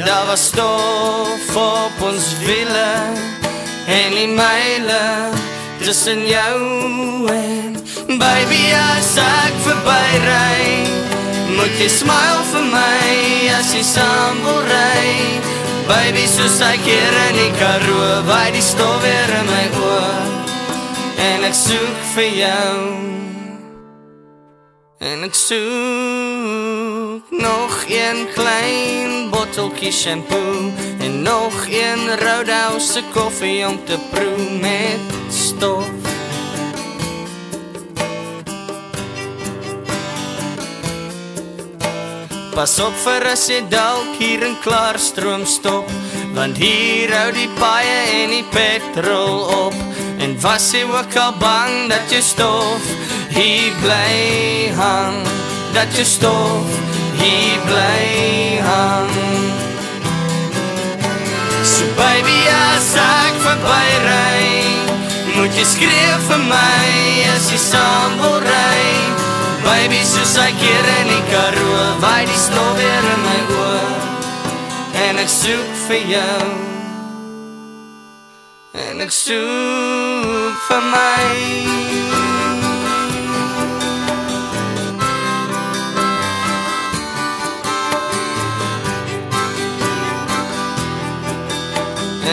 Daar 0.00 0.24
was 0.30 0.46
stof 0.48 1.50
op 1.60 2.00
ons 2.08 2.30
wiele 2.46 2.88
en 3.98 4.16
die 4.16 4.32
myle 4.32 5.04
tussen 5.84 6.24
jou 6.24 7.28
en 7.36 7.76
baby 8.16 8.64
as 8.80 9.12
ek 9.20 9.60
verby 9.68 10.02
ry. 10.24 11.15
Moet 11.56 11.78
jy 11.80 11.88
smile 11.88 12.42
vir 12.52 12.66
my 12.68 13.12
as 13.56 13.72
jy 13.74 13.82
saam 13.84 14.42
wil 14.44 14.60
ry. 14.68 15.08
Baby, 15.86 16.26
soos 16.26 16.58
ek 16.66 16.82
hier 16.82 17.14
in 17.28 17.36
die 17.38 17.52
karoo 17.60 18.22
Waai 18.26 18.50
die 18.56 18.62
stof 18.64 18.98
weer 19.04 19.30
in 19.38 19.46
my 19.46 19.66
oor 19.86 20.24
En 21.22 21.46
ek 21.46 21.54
soek 21.54 22.00
vir 22.16 22.30
jou. 22.42 22.80
En 25.06 25.22
ek 25.28 25.36
soek 25.38 27.30
nog 27.30 27.78
een 27.86 28.26
klein 28.34 29.30
botteltjie 29.30 29.92
shampoo 29.92 30.72
En 30.98 31.22
nog 31.22 31.54
een 31.70 32.18
Roadhouse 32.18 33.02
koffie 33.14 33.66
om 33.68 33.78
te 33.84 33.98
proe 34.10 34.50
met 34.60 35.16
stof 35.30 36.15
Pas 42.56 42.78
op 42.80 42.94
vir 43.04 43.26
as 43.28 43.42
jy 43.52 43.58
dalk 43.68 44.14
hier 44.16 44.40
in 44.46 44.54
Klaarstroom 44.64 45.42
stop 45.44 45.90
Want 46.32 46.56
hier 46.56 47.10
hou 47.12 47.26
die 47.36 47.50
paaie 47.58 47.98
en 48.22 48.32
die 48.32 48.46
petrol 48.48 49.42
op. 49.52 49.76
En 50.24 50.32
was 50.40 50.70
jy 50.72 50.86
ook 50.88 51.16
al 51.20 51.34
bang 51.36 51.90
dat 51.92 52.08
jy 52.08 52.22
stof 52.24 52.86
hier 53.34 53.76
bly 53.82 54.72
hang? 54.78 55.20
Dat 55.76 55.92
jy 56.00 56.06
stof 56.08 56.78
hier 57.20 57.60
bly 57.68 58.60
hang. 58.64 59.12
So 61.60 61.84
baby 62.00 62.40
as 62.56 62.88
ek 63.04 63.36
verby 63.44 63.84
ry 64.06 64.48
Moet 65.36 65.60
jy 65.60 65.68
skree 65.76 66.16
vir 66.30 66.42
my 66.48 66.88
as 67.36 67.52
jy 67.52 67.60
saam 67.68 68.16
wil 68.24 68.40
ry 68.48 69.15
Baby, 69.66 69.98
soos 70.06 70.36
ek 70.38 70.54
hier 70.62 70.88
in 71.00 71.08
die 71.10 71.22
karoo 71.26 71.86
Waai 71.98 72.22
die 72.28 72.38
stof 72.38 72.76
weer 72.78 73.08
in 73.14 73.22
my 73.24 73.38
oor. 73.58 73.96
En 75.02 75.18
ek 75.18 75.30
soek 75.32 75.72
vir 75.88 76.06
jou. 76.12 76.44
En 78.86 79.02
ek 79.02 79.10
soek 79.10 80.62
vir 80.68 80.86
my. 80.92 81.26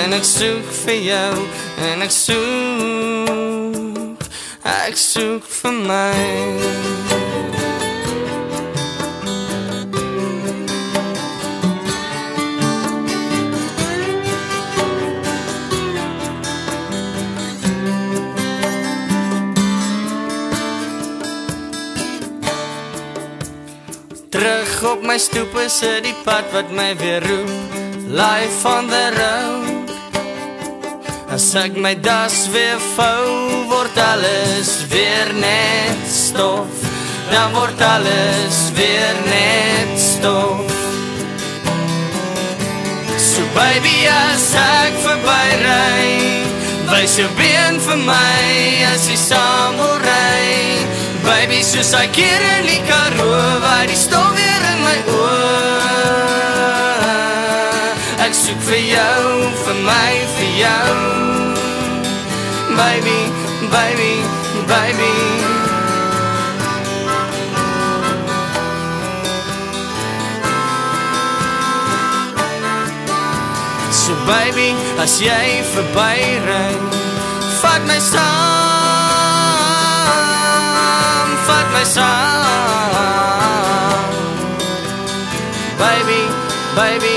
En 0.03 0.13
ek 0.21 0.25
soek 0.27 0.73
vir 0.83 0.99
jou 1.09 1.37
En 1.89 2.01
ek 2.05 2.11
soek 2.13 3.72
Ek 4.83 4.97
soek 4.99 5.45
vir 5.47 5.75
my 5.87 6.13
Terug 24.29 24.83
op 24.83 25.05
my 25.07 25.15
stoep 25.15 25.55
is 25.63 25.79
dit 25.79 26.09
die 26.09 26.17
pad 26.27 26.51
wat 26.51 26.75
my 26.75 26.91
weer 26.99 27.23
roep. 27.23 27.79
Life 28.11 28.67
on 28.67 28.91
the 28.91 29.05
road 29.15 29.72
As 31.33 31.55
ek 31.57 31.73
my 31.81 31.95
das 31.97 32.45
weer 32.53 32.77
vou 32.93 33.65
word 33.65 33.97
alles 33.97 34.85
weer 34.91 35.31
net 35.33 36.03
stof. 36.05 36.69
Dan 37.31 37.49
word 37.55 37.81
alles 37.81 38.69
weer 38.77 39.17
net 39.25 39.97
stof. 39.97 40.69
So 43.17 43.41
baby 43.57 44.05
as 44.05 44.45
ek 44.61 44.93
verby 45.01 45.47
ry 45.65 46.05
Wys 46.91 47.17
jou 47.17 47.29
been 47.39 47.81
vir 47.81 47.97
my 48.05 48.85
as 48.91 49.09
jy 49.09 49.17
saam 49.17 49.81
wil 49.81 49.97
ry. 50.05 50.45
Baby, 51.25 51.63
soos 51.65 51.95
ek 51.97 52.13
hier 52.13 52.41
in 52.59 52.69
die 52.69 52.83
karoo 52.85 53.41
Waar 53.63 53.89
die 53.89 53.97
stof 53.97 54.29
weer 54.37 54.63
in 54.75 54.85
my 54.85 54.97
oor. 55.17 55.73
Ek 58.23 58.37
soek 58.37 58.61
vir 58.69 58.83
jou, 58.91 59.23
vir 59.65 59.77
my, 59.87 60.11
vir 60.37 60.42
Baby, 62.77 63.19
baby, 63.69 64.13
baby. 64.67 65.13
So 73.91 74.13
baby, 74.27 74.69
as 74.99 75.19
jy 75.19 75.63
verby 75.71 76.19
ry 76.47 76.75
Vat 77.63 77.81
my 77.87 77.99
saam 78.03 78.23
Vat 81.47 81.67
my 81.75 81.85
saam 81.87 82.43
Baby, 85.79 86.21
baby, 86.75 87.15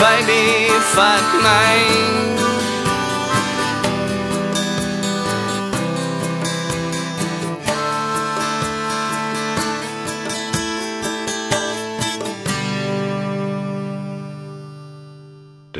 baby 0.00 0.68
Vat 0.92 1.24
my 1.44 2.37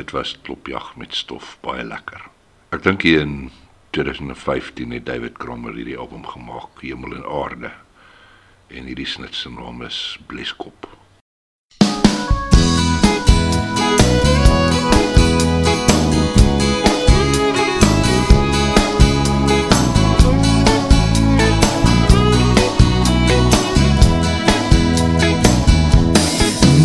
dit 0.09 0.17
was 0.17 0.37
klopjag 0.41 0.95
met 0.97 1.13
stof 1.15 1.57
baie 1.61 1.83
lekker. 1.85 2.23
Ek 2.73 2.81
dink 2.81 3.03
hier 3.05 3.21
in 3.21 3.51
2015 3.93 4.95
het 4.95 5.05
David 5.05 5.37
Krommer 5.37 5.75
hierdie 5.77 5.97
album 6.01 6.25
gemaak, 6.25 6.81
Hemel 6.81 7.13
en 7.19 7.27
Aarde. 7.29 7.69
En 8.73 8.89
hierdie 8.89 9.05
snit 9.05 9.37
se 9.37 9.53
naam 9.53 9.85
is 9.85 10.17
Bleskop. 10.25 10.89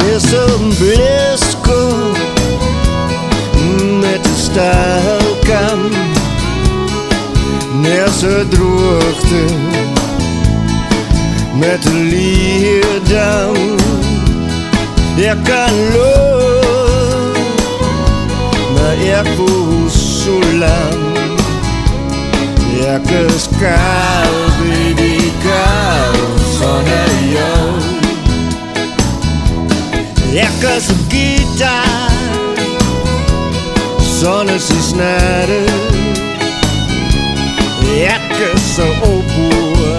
There's 0.05 0.29
some 0.29 0.68
bliss 0.77 1.24
met 4.55 4.63
'n 4.63 4.71
staalkam. 4.71 5.81
Nes 7.81 8.23
'n 8.23 8.49
droogte 8.49 9.45
met 11.55 11.85
'n 11.85 12.09
leerdam. 12.13 13.55
Ek 15.17 15.45
kan 15.45 15.75
loop, 15.95 17.37
maar 18.75 18.97
ek 19.19 19.27
voel 19.37 19.89
so 19.89 20.39
lang. 20.59 21.03
Ek 22.95 23.11
is 23.11 23.47
kaal, 23.61 24.35
baby, 24.61 25.33
kaal, 25.43 26.15
sonder 26.59 27.11
jou. 27.37 27.67
Ek 30.47 30.63
is 30.77 30.87
'n 30.89 31.01
gitaar, 31.09 32.04
sonder 34.25 34.59
sy 34.59 34.81
snare. 34.81 35.61
Ek 38.16 38.33
is 38.53 38.79
'n 38.81 38.93
oboe, 39.12 39.97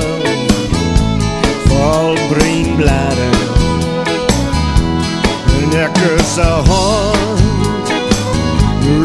vol 1.70 2.18
breinblare. 2.32 3.30
En 5.60 5.70
ek 5.86 5.98
is 6.18 6.34
'n 6.38 6.58
hond, 6.70 7.40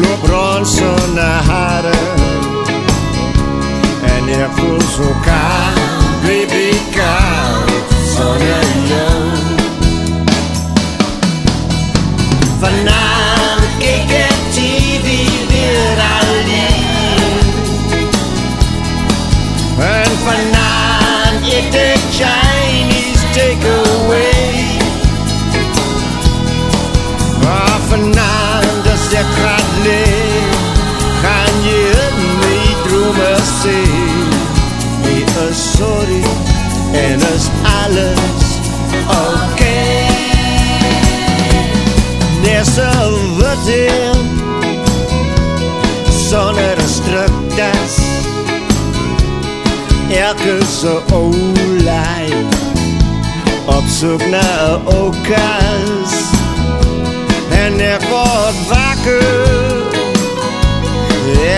loop 0.01 0.23
rond 0.31 0.67
sonder 0.67 1.37
hare. 1.49 1.99
En 4.13 4.23
ek 4.43 4.51
voel 4.57 4.81
so 4.95 5.07
koud, 5.27 5.90
vanavond 29.21 29.21
as 29.21 29.27
ek 29.27 29.27
gaat 29.43 29.71
leeg, 29.83 30.55
gaan 31.21 31.63
je 31.63 31.91
in 32.07 32.17
my 32.39 32.75
drome 32.85 33.35
sê. 33.61 33.79
Jy 35.03 35.23
is 35.49 35.61
sorry 35.77 36.23
en 36.93 37.19
is 37.19 37.49
alles 37.63 38.57
okay. 39.07 40.07
There's 42.43 42.77
a 42.77 42.91
vertel 43.37 44.17
sonder 46.09 46.77
'n 46.77 46.87
struktas. 46.87 47.95
Ek 50.09 50.39
is 50.39 50.83
'n 50.83 51.13
ou 51.13 51.31
lei 51.83 52.27
op 53.65 53.85
soek 53.87 54.23
na 54.29 54.47
'n 54.75 54.87
okas 54.87 56.40
en 57.65 57.79
ek 57.85 58.03
word 58.09 58.59
wakker. 58.69 59.29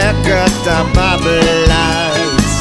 Ek 0.03 0.25
het 0.35 0.65
'n 0.67 0.87
babbelas 0.95 2.53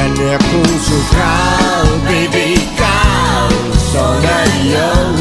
en 0.00 0.12
ek 0.34 0.42
voel 0.50 0.76
so 0.86 0.98
koud, 1.16 1.98
baby, 2.08 2.52
koud 2.80 3.74
sonder 3.92 4.48
jou. 4.74 5.19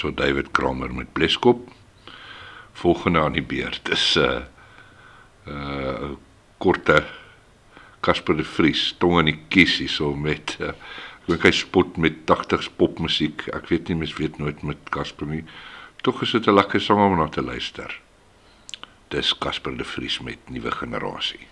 Daarso 0.00 0.14
David 0.14 0.50
Kramer 0.50 0.94
met 0.94 1.12
Bleskop. 1.12 1.68
Volgende 2.72 3.20
aan 3.20 3.32
die 3.32 3.42
beurt 3.42 3.88
is 3.88 4.16
'n 4.16 4.20
uh, 4.20 4.40
'n 5.46 5.52
uh, 5.52 6.10
korte 6.58 7.04
Casper 8.00 8.36
de 8.36 8.44
Vries 8.44 8.94
tong 8.98 9.18
in 9.18 9.24
die 9.24 9.40
kies 9.48 9.78
hierso 9.78 10.14
met 10.14 10.56
uh, 10.60 10.68
ek 10.68 11.26
dink 11.26 11.42
hy 11.42 11.52
spot 11.52 11.96
met 11.96 12.24
80s 12.24 12.70
popmusiek. 12.76 13.48
Ek 13.52 13.68
weet 13.68 13.88
nie 13.88 13.96
mens 13.96 14.16
weet 14.16 14.38
nooit 14.38 14.62
met 14.62 14.88
Casper 14.88 15.26
nie. 15.26 15.44
Tog 16.02 16.22
is 16.22 16.32
dit 16.32 16.46
'n 16.46 16.54
lekker 16.54 16.80
sang 16.80 17.00
om 17.00 17.18
na 17.18 17.28
te 17.28 17.42
luister. 17.42 18.00
Dis 19.08 19.38
Casper 19.38 19.76
de 19.76 19.84
Vries 19.84 20.20
met 20.20 20.38
nuwe 20.48 20.70
generasie. 20.70 21.49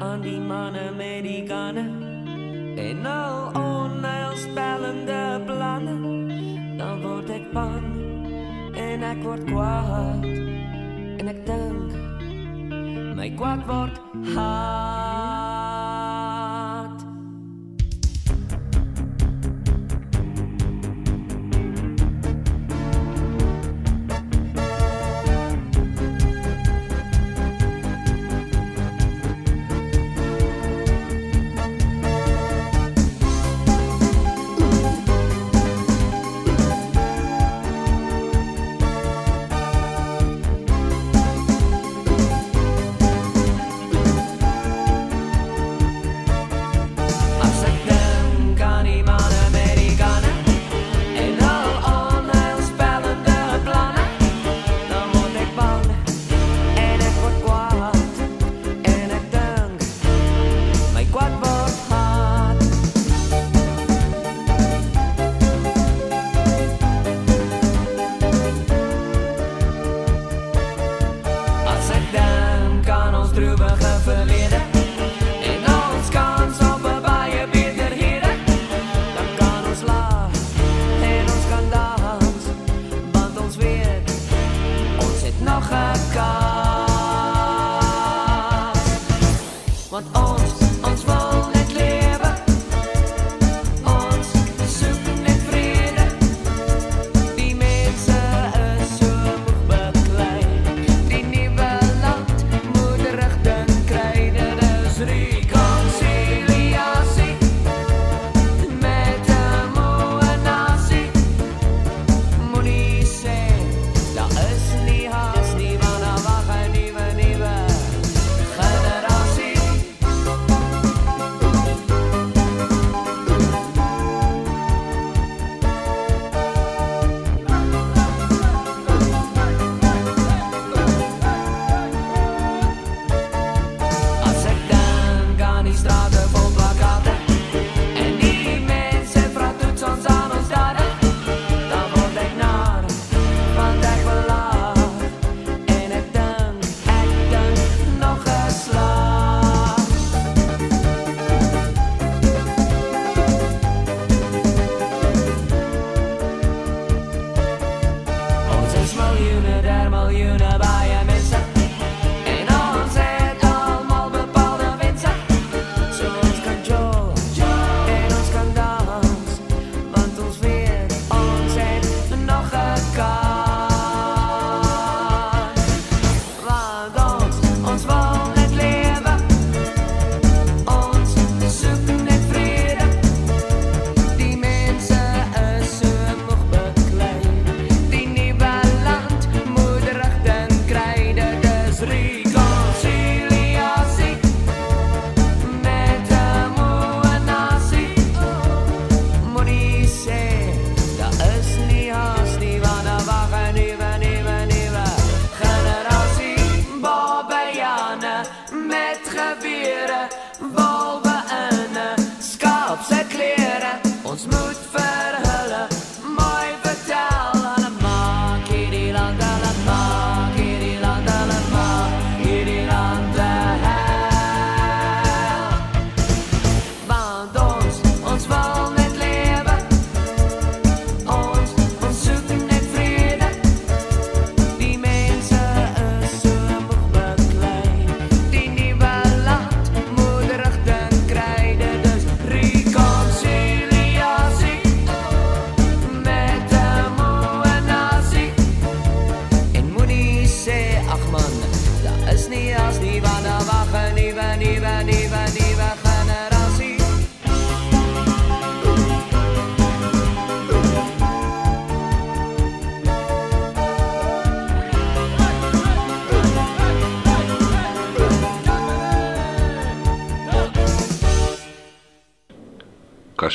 aan 0.00 0.20
die 0.20 0.40
manne 0.40 0.90
met 0.96 1.22
die 1.22 1.42
kanne 1.44 1.84
en 2.76 3.00
nou 3.04 3.52
al 3.52 3.60
onheilspellende 3.84 5.40
planne 5.46 5.96
dan 6.80 7.02
word 7.04 7.30
ek 7.36 7.52
bang 7.52 7.90
en 8.80 9.04
ek 9.04 9.20
word 9.26 9.44
kwaad. 9.50 10.24
En 11.20 11.28
ek 11.34 11.44
dink 11.44 11.92
my 13.20 13.28
kwaad 13.36 13.66
word 13.68 14.00
hard 14.32 15.89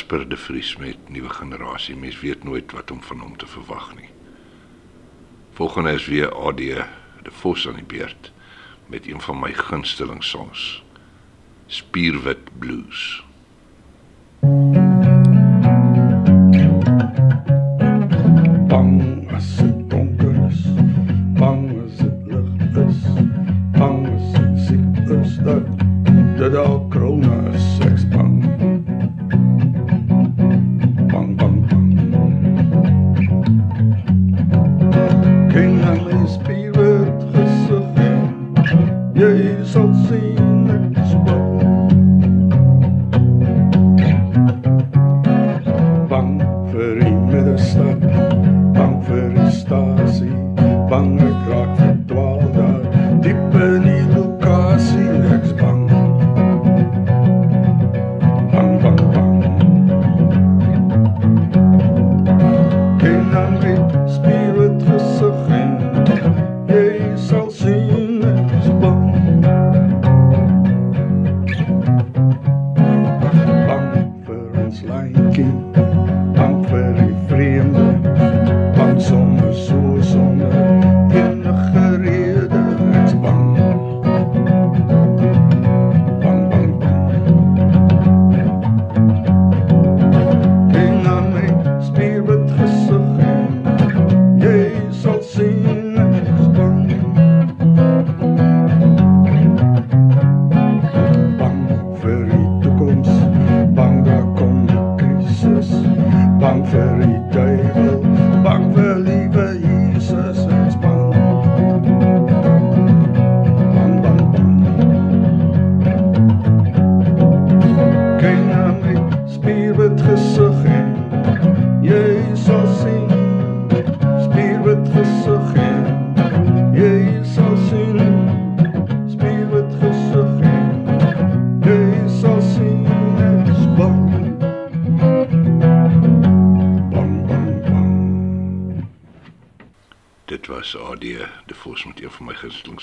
Casper 0.06 0.28
de 0.28 0.36
Vries 0.36 0.76
met 0.76 1.08
nuwe 1.08 1.28
generasie. 1.28 1.96
Mens 1.96 2.20
weet 2.20 2.44
nooit 2.44 2.72
wat 2.72 2.90
om 2.90 3.02
van 3.02 3.18
hom 3.18 3.36
te 3.36 3.46
verwag 3.46 3.94
nie. 3.96 4.08
Volgende 5.52 5.92
is 5.92 6.06
weer 6.06 6.34
AD 6.34 6.56
de 6.56 7.30
Vos 7.30 7.68
aan 7.68 7.74
die 7.74 7.84
beurt 7.84 8.32
met 8.86 9.06
een 9.06 9.20
van 9.20 9.38
my 9.38 9.52
gunsteling 9.52 10.24
songs. 10.24 10.84
Spierwit 11.66 12.58
Blues. 12.58 13.25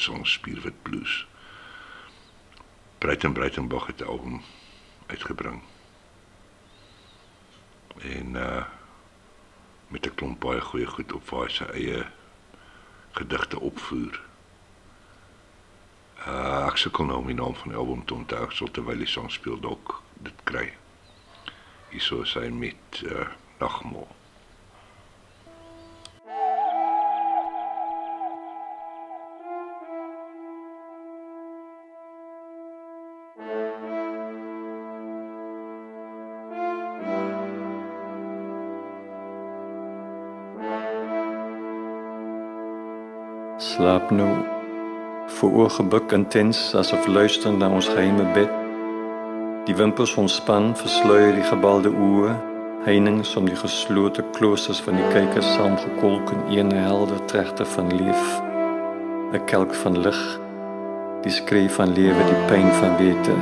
Songs 0.03 0.31
Spierwit 0.31 0.81
Blues. 0.81 1.27
Breiten 2.97 3.33
Breitenbach 3.33 3.85
het 3.87 4.01
'n 4.01 4.11
album 4.13 4.41
uitgebring. 5.05 5.61
En 8.01 8.35
uh 8.35 8.65
met 9.87 10.05
'n 10.05 10.15
klomp 10.15 10.39
baie 10.39 10.61
goeie 10.61 10.87
goed 10.87 11.13
op 11.13 11.29
waar 11.29 11.45
hy 11.47 11.53
sy 11.53 11.63
eie 11.63 12.05
gedigte 13.11 13.59
opvoer. 13.59 14.21
Uh 16.27 16.67
ek 16.67 16.77
sukkel 16.77 17.05
nou 17.05 17.19
om 17.19 17.27
die 17.27 17.35
naam 17.35 17.55
van 17.55 17.69
die 17.69 17.77
album 17.77 18.05
te 18.05 18.13
onthou, 18.13 18.51
sal 18.51 18.71
terwyl 18.71 18.97
die 18.97 19.13
song 19.15 19.31
speel 19.31 19.59
dalk 19.59 20.01
dit 20.13 20.43
kry. 20.43 20.73
Hierso 21.89 22.21
is 22.21 22.33
hy 22.33 22.49
met 22.49 23.01
uh 23.03 23.27
Nagmaal. 23.59 24.22
Slaap 43.73 44.11
nou 44.11 44.29
vooroor 45.39 45.69
gebuk 45.69 46.11
intens 46.13 46.59
asof 46.77 47.07
luisterend 47.07 47.57
na 47.57 47.71
ons 47.73 47.87
geheime 47.89 48.25
bed. 48.35 48.51
Die 49.65 49.73
wimpers 49.73 50.13
ontspan, 50.21 50.75
versluier 50.77 51.33
die 51.33 51.45
gebalde 51.47 51.89
oë, 51.89 52.35
heininge 52.85 53.25
om 53.39 53.47
die 53.49 53.57
geslote 53.57 54.21
kloosters 54.37 54.81
van 54.85 54.99
die 54.99 55.07
kykers 55.15 55.49
saamgekolk 55.55 56.35
in 56.35 56.43
een 56.59 56.69
helder 56.75 57.25
tregte 57.31 57.65
van 57.65 57.89
leef. 57.97 58.27
'n 59.33 59.41
Kelk 59.49 59.73
van 59.73 59.97
lig, 60.05 60.21
die 61.25 61.33
skree 61.33 61.69
van 61.69 61.97
lewe, 61.97 62.29
die 62.29 62.41
pyn 62.51 62.69
van 62.77 62.93
wete. 63.01 63.35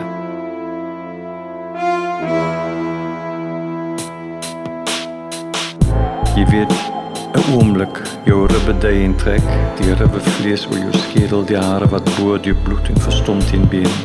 Jy 6.40 6.46
weet, 6.56 7.01
'n 7.42 7.54
oomblik, 7.58 8.02
jou 8.26 8.46
ribbe 8.48 8.74
dui 8.80 9.04
en 9.04 9.16
trek, 9.16 9.46
die 9.80 9.94
ribbe 9.94 10.20
vlees 10.20 10.66
oor 10.70 10.78
jou 10.78 10.94
skedel, 11.06 11.44
die 11.46 11.58
hare 11.58 11.88
wat 11.90 12.10
bo 12.18 12.38
die 12.38 12.54
bloed 12.54 12.90
en 12.90 13.02
verstom 13.02 13.40
teen 13.50 13.68
been. 13.70 13.96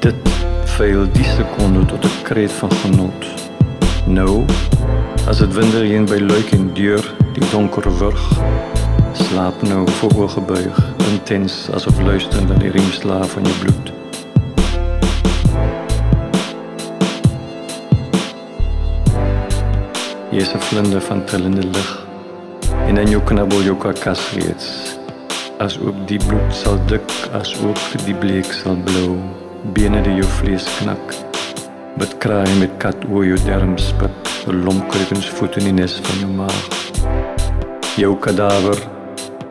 Dit 0.00 0.18
veil 0.76 1.06
die 1.12 1.28
sekonde 1.36 1.84
tot 1.86 2.04
'n 2.04 2.22
kreet 2.22 2.52
van 2.52 2.70
genot. 2.82 3.26
Nou, 4.06 4.44
as 5.28 5.38
dit 5.38 5.54
winderheen 5.54 6.04
by 6.04 6.18
luik 6.18 6.52
en 6.52 6.70
deur, 6.74 7.14
die 7.32 7.48
donker 7.50 7.98
wurg, 7.98 8.24
slaap 9.12 9.62
nou 9.62 9.86
vooroorgebuig, 10.00 10.78
intens 11.10 11.68
asof 11.74 12.00
luisterend 12.00 12.48
na 12.48 12.54
die 12.54 12.70
riemslaaf 12.70 13.30
van 13.30 13.42
jou 13.42 13.58
bloed. 13.62 14.01
Jy 20.32 20.40
is 20.40 20.54
'n 20.54 20.60
vlinder 20.60 21.00
van 21.00 21.24
trillende 21.24 21.66
lig 21.74 21.90
en 22.88 22.96
in 22.96 23.10
jou 23.10 23.20
knabbel 23.22 23.62
jou 23.62 23.74
karkas 23.76 24.22
reeds. 24.32 24.96
As 25.58 25.76
ook 25.78 25.98
die 26.08 26.18
bloed 26.24 26.54
sal 26.56 26.78
dik, 26.86 27.04
as 27.32 27.52
ook 27.60 27.76
die 28.06 28.14
bleek 28.14 28.48
sal 28.52 28.76
blou, 28.76 29.18
bene 29.76 30.00
die 30.02 30.14
jou 30.14 30.30
vlees 30.38 30.64
knak. 30.78 31.14
Met 32.00 32.16
kraai 32.18 32.54
met 32.58 32.72
kat 32.78 32.96
oor 33.10 33.26
jou 33.26 33.38
darm 33.44 33.76
spit, 33.78 34.32
'n 34.48 34.64
lompkruikens 34.64 35.28
voet 35.28 35.56
in 35.56 35.64
die 35.64 35.76
nes 35.82 36.00
van 36.02 36.18
jou 36.18 36.32
maag. 36.40 36.64
Jou 37.96 38.16
kadaver 38.16 38.78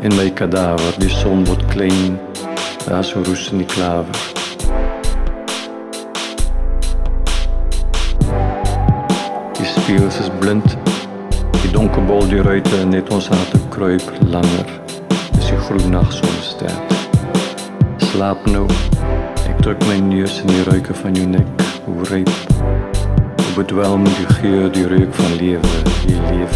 en 0.02 0.16
my 0.16 0.30
kadaver, 0.30 0.94
die 0.98 1.10
son 1.10 1.46
word 1.46 1.66
klein, 1.66 2.20
daar 2.88 3.04
so 3.04 3.22
roes 3.24 3.52
in 3.52 3.58
die 3.58 3.74
klawer. 3.76 4.41
Die 9.92 9.98
spieëls 9.98 10.20
is 10.20 10.30
blind. 10.40 10.78
Die 11.60 11.72
donker 11.74 12.06
bol 12.08 12.22
die 12.32 12.40
ruite 12.40 12.78
net 12.88 13.10
ons 13.12 13.26
harte 13.28 13.60
kruip 13.74 14.06
langer. 14.32 14.70
Dis 15.34 15.50
die 15.50 15.58
groen 15.66 15.92
nagson 15.92 16.38
sterk. 16.46 16.94
Slaap 18.06 18.40
nou. 18.54 18.64
Ek 19.50 19.60
druk 19.66 19.84
my 19.90 19.98
neus 20.06 20.38
in 20.46 20.48
die 20.48 20.64
ruike 20.70 20.96
van 21.02 21.20
jou 21.20 21.28
nek. 21.34 21.66
Hoe 21.90 22.08
ryp. 22.08 22.32
Hoe 22.62 23.52
bedwelm 23.58 24.08
die 24.08 24.30
geur, 24.38 24.72
die 24.72 24.88
reuk 24.94 25.12
van 25.20 25.36
lewe, 25.44 25.84
die 26.08 26.16
leef. 26.30 26.56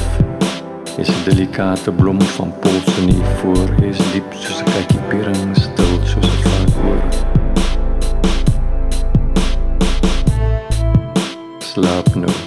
Is 0.95 1.11
'n 1.11 1.27
delikate 1.27 1.91
blom 1.91 2.21
van 2.39 2.55
pols 2.63 2.87
in 3.03 3.11
die 3.11 3.27
voor, 3.43 3.67
is 3.83 3.99
diep 4.15 4.31
soos 4.31 4.63
'n 4.63 4.71
kykie 4.71 5.03
piering, 5.11 5.55
stil 5.59 5.99
soos 6.07 6.23
'n 6.23 6.47
varkoor. 6.47 7.03
Slaap 11.59 12.15
nou. 12.15 12.44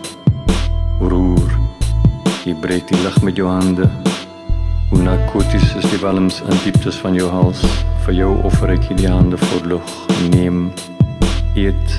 Breek 2.61 2.88
die 2.88 2.98
lug 3.02 3.22
met 3.22 3.36
jou 3.36 3.48
hande. 3.48 3.86
Hoe 4.90 4.98
narkoties 5.02 5.74
is 5.74 5.84
die 5.90 6.00
walms 6.02 6.40
in 6.40 6.56
dieptes 6.64 6.96
van 6.98 7.14
jou 7.14 7.28
hals. 7.30 7.61
Vir 8.02 8.16
jou 8.16 8.30
offer 8.48 8.72
ek 8.74 8.88
hierdie 8.88 9.06
hande 9.06 9.38
vir 9.38 9.68
lug. 9.74 9.92
Neem, 10.32 10.64
eet, 11.54 11.94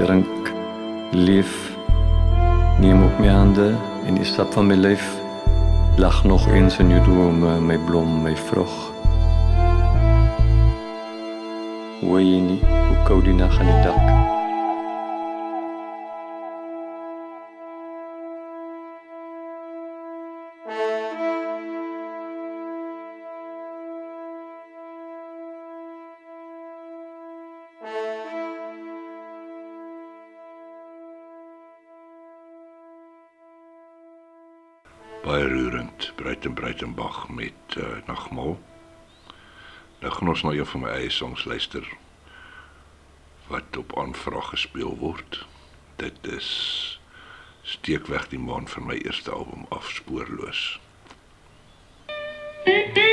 drink, 0.00 0.48
leef. 1.12 1.52
Neem 2.80 3.04
op 3.04 3.20
my 3.20 3.28
hande 3.28 3.68
en 4.06 4.16
die 4.16 4.28
sap 4.28 4.56
van 4.56 4.72
my 4.72 4.78
lyf. 4.80 5.04
Lag 6.00 6.22
nog 6.24 6.48
eens 6.48 6.80
in 6.80 6.94
jou 6.94 7.04
drome, 7.04 7.58
my 7.60 7.76
blom, 7.90 8.22
my 8.24 8.32
vrug. 8.48 8.72
Hoor 12.00 12.24
jy 12.24 12.40
nie 12.40 12.58
hoe 12.64 12.98
koud 13.04 13.28
die 13.28 13.36
nag 13.36 13.60
aan 13.60 13.72
die 13.74 13.80
dak? 13.84 13.98
baie 14.06 14.37
roerend, 36.18 36.54
Breiten 36.54 36.54
Breitenbach 36.54 37.28
met 37.28 37.76
uh, 37.76 37.84
Nagmaal. 38.06 38.58
Nou 40.00 40.12
gaan 40.12 40.28
ons 40.28 40.42
na 40.42 40.50
een 40.50 40.66
van 40.66 40.80
my 40.80 40.88
eie 40.88 41.10
songs 41.10 41.44
luister 41.44 41.86
wat 43.46 43.76
op 43.76 43.98
aanvraag 43.98 44.48
gespeel 44.48 44.96
word. 44.96 45.46
Dit 45.96 46.26
is 46.26 47.00
Steek 47.62 48.06
weg 48.06 48.28
die 48.28 48.38
maan 48.38 48.68
van 48.68 48.86
my 48.86 48.96
eerste 48.96 49.30
album 49.30 49.66
afspoorloos. 49.68 50.80
Vrydag 52.64 53.07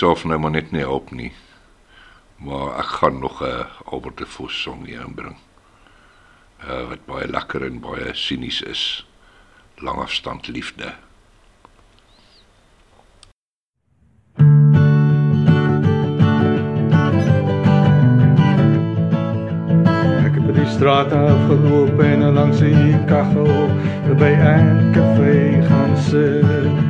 myself 0.00 0.24
nou 0.24 0.38
maar 0.40 0.50
net 0.50 0.70
nie 0.72 0.80
help 0.80 1.10
nie. 1.12 1.32
Maar 2.40 2.78
ek 2.80 2.90
gaan 3.00 3.18
nog 3.20 3.42
'n 3.44 3.66
Albert 3.84 4.16
de 4.16 4.26
Vos 4.26 4.62
song 4.62 4.86
hier 4.86 5.04
inbring. 5.04 5.36
Uh 6.64 6.88
wat 6.88 7.04
baie 7.04 7.28
lekker 7.28 7.62
en 7.64 7.80
baie 7.80 8.14
sinies 8.14 8.62
is. 8.62 9.06
Langafstand 9.76 10.48
liefde. 10.48 10.94
Straat 20.80 21.12
afgeloop 21.12 22.00
en 22.00 22.32
langs 22.32 22.58
die 22.58 23.04
kachel 23.04 23.68
by 24.16 24.32
'n 24.32 24.92
kafee 24.92 25.62
gaan 25.68 25.96
sit. 25.96 26.89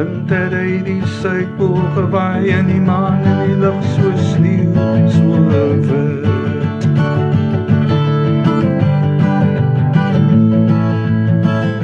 Het 0.00 0.32
uit 0.32 0.84
die 0.84 1.02
suidpool 1.20 1.80
gewaai 1.94 2.48
en 2.48 2.66
die 2.66 2.80
maan 2.80 3.20
in 3.20 3.40
die 3.44 3.56
lug 3.60 3.82
so 3.84 4.12
sneeu 4.16 5.08
so 5.12 5.40
wit. 5.50 6.86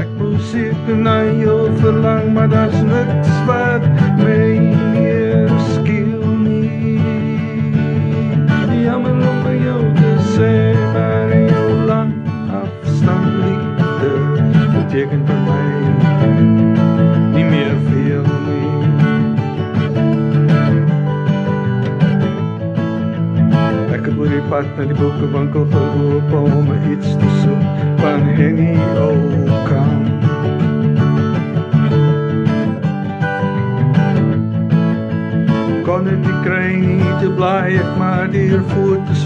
Ek 0.00 0.14
moet 0.16 0.40
seker 0.48 0.96
na 0.96 1.18
jou 1.42 1.68
verlang, 1.82 2.32
maar 2.32 2.48
daar's 2.48 2.80
niks 2.88 3.36
wat 3.50 3.84
my 4.22 4.48
meer 4.96 5.52
skiel 5.74 6.24
nie. 6.46 6.96
Jammer 8.80 9.12
om 9.12 9.44
by 9.44 9.58
jou 9.60 9.82
te 10.00 10.16
sê, 10.32 10.54
maar 10.96 11.36
jou 11.52 11.68
lang 11.92 12.16
afstand 12.64 13.44
liefde 13.44 14.16
beteken 14.72 15.25
pad 24.49 24.66
na 24.76 24.84
die 24.84 24.94
boekenwinkel 24.94 25.66
geloop 25.70 26.32
om 26.38 26.68
iets 26.92 27.16
te 27.18 27.28
soek 27.42 27.62
van 28.03 28.20
Henny 28.38 28.76
Oukamp. 28.94 30.07
kon 35.86 36.05
dit 36.05 36.18
nie 36.18 36.38
kry 36.44 36.68
nie 36.82 37.12
te 37.22 37.28
bly 37.38 37.74
ek 37.78 37.92
maar 37.99 38.30
deur 38.30 38.62
foto's 38.74 39.22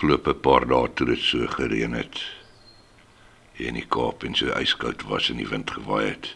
afgelope 0.00 0.32
paar 0.40 0.64
dae 0.64 0.88
toe 0.96 1.06
dit 1.10 1.20
so 1.20 1.44
gereën 1.52 1.92
het 1.92 2.20
hier 3.52 3.66
in 3.68 3.76
die 3.76 3.88
Kaap 3.96 4.22
en 4.24 4.32
so 4.38 4.48
yskoud 4.56 5.02
was 5.10 5.26
en 5.28 5.36
die 5.36 5.48
wind 5.50 5.74
gewaai 5.76 6.06
het, 6.06 6.30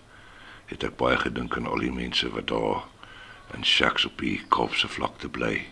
het 0.68 0.84
ek 0.84 0.98
baie 1.00 1.16
gedink 1.22 1.56
aan 1.56 1.70
al 1.70 1.80
die 1.80 1.94
mense 1.94 2.28
wat 2.34 2.50
daar 2.50 2.82
in 3.56 3.64
shacks 3.64 4.04
op 4.04 4.20
die 4.20 4.34
Kaapse 4.52 4.90
vlakte 4.98 5.32
bly 5.32 5.62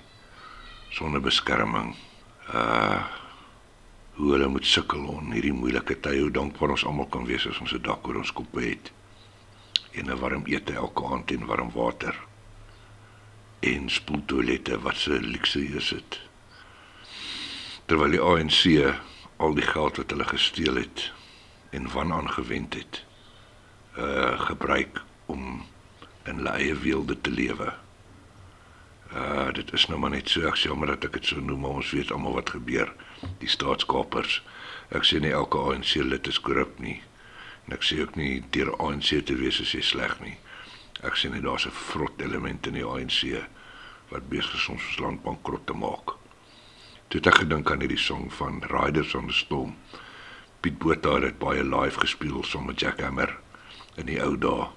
sonder 0.96 1.20
beskerming. 1.20 1.92
Uh 2.48 3.04
hoe 4.16 4.32
hulle 4.38 4.48
moet 4.56 4.72
sukkel 4.72 5.04
in 5.18 5.36
hierdie 5.36 5.52
moeilike 5.52 5.98
tye, 6.00 6.24
hoe 6.24 6.32
dankbaar 6.32 6.72
ons 6.78 6.88
almal 6.88 7.12
kan 7.12 7.28
wees 7.28 7.44
as 7.52 7.60
ons 7.60 7.76
'n 7.76 7.84
dak 7.84 8.08
oor 8.08 8.24
ons 8.24 8.32
koppe 8.32 8.64
het 8.70 8.92
en 9.92 10.08
'n 10.08 10.20
warm 10.24 10.48
ete 10.48 10.80
elke 10.80 11.12
aand 11.12 11.36
en 11.36 11.46
warm 11.46 11.76
water 11.76 12.16
en 13.60 13.88
spoeltoilette 13.90 14.80
wat 14.80 14.96
se 14.96 15.20
luukse 15.20 15.60
is 15.60 15.92
dit. 15.92 16.31
Terwyl 17.92 18.14
die 18.14 18.22
ANC 18.24 18.62
al 19.36 19.52
die 19.52 19.66
geld 19.68 19.98
wat 20.00 20.12
hulle 20.14 20.24
gesteel 20.24 20.78
het 20.80 21.00
en 21.76 21.90
van 21.92 22.12
aangewend 22.16 22.72
het, 22.74 23.02
uh 24.00 24.40
gebruik 24.40 25.02
om 25.26 25.42
in 26.24 26.38
hulle 26.40 26.54
eie 26.56 26.78
weelde 26.80 27.18
te 27.20 27.30
lewe. 27.30 27.66
Uh 29.12 29.52
dit 29.52 29.72
is 29.76 29.84
nou 29.90 29.98
maar 30.00 30.14
net 30.14 30.32
so 30.32 30.48
ek 30.48 30.56
sê 30.56 30.72
maar 30.72 30.94
dat 30.94 31.04
ek 31.10 31.18
dit 31.18 31.28
so 31.34 31.44
noem, 31.44 31.60
maar 31.66 31.82
ons 31.82 31.92
weet 31.92 32.14
almal 32.16 32.38
wat 32.38 32.54
gebeur. 32.54 32.94
Die 33.44 33.52
staatskapers. 33.56 34.38
Ek 34.88 35.04
sê 35.04 35.20
nie 35.20 35.34
elke 35.36 35.60
ANC 35.60 35.92
lid 36.00 36.32
is 36.32 36.40
korrup 36.40 36.80
nie. 36.80 36.96
En 37.66 37.76
ek 37.76 37.84
sê 37.90 38.00
ook 38.00 38.16
nie 38.16 38.40
deur 38.56 38.72
ANC 38.78 39.12
te 39.20 39.36
wees 39.36 39.60
is 39.60 39.76
jy 39.76 39.84
sleg 39.90 40.16
nie. 40.24 40.38
Ek 41.04 41.20
sê 41.20 41.28
net 41.28 41.44
daar's 41.44 41.68
'n 41.68 41.76
vrot 41.92 42.24
element 42.24 42.72
in 42.72 42.80
die 42.80 42.88
ANC 42.88 43.20
wat 44.08 44.32
besig 44.32 44.56
is 44.56 44.68
om 44.68 44.80
ons 44.80 44.98
land 44.98 45.22
bankrot 45.28 45.66
te 45.68 45.76
maak. 45.76 46.21
Toe 47.12 47.20
het 47.20 47.28
ek 47.28 47.42
gedink 47.42 47.68
aan 47.68 47.82
hierdie 47.84 48.00
song 48.00 48.30
van 48.32 48.62
Riders 48.70 49.10
on 49.12 49.26
the 49.28 49.34
Storm. 49.36 49.74
Piet 50.64 50.78
Botha 50.80 51.18
het 51.18 51.26
dit 51.26 51.38
baie 51.42 51.60
live 51.60 52.00
gespeel 52.00 52.38
saam 52.48 52.70
met 52.70 52.80
Jack 52.80 53.02
Hammer 53.04 53.34
in 54.00 54.06
die 54.08 54.16
ou 54.24 54.30
dae. 54.40 54.70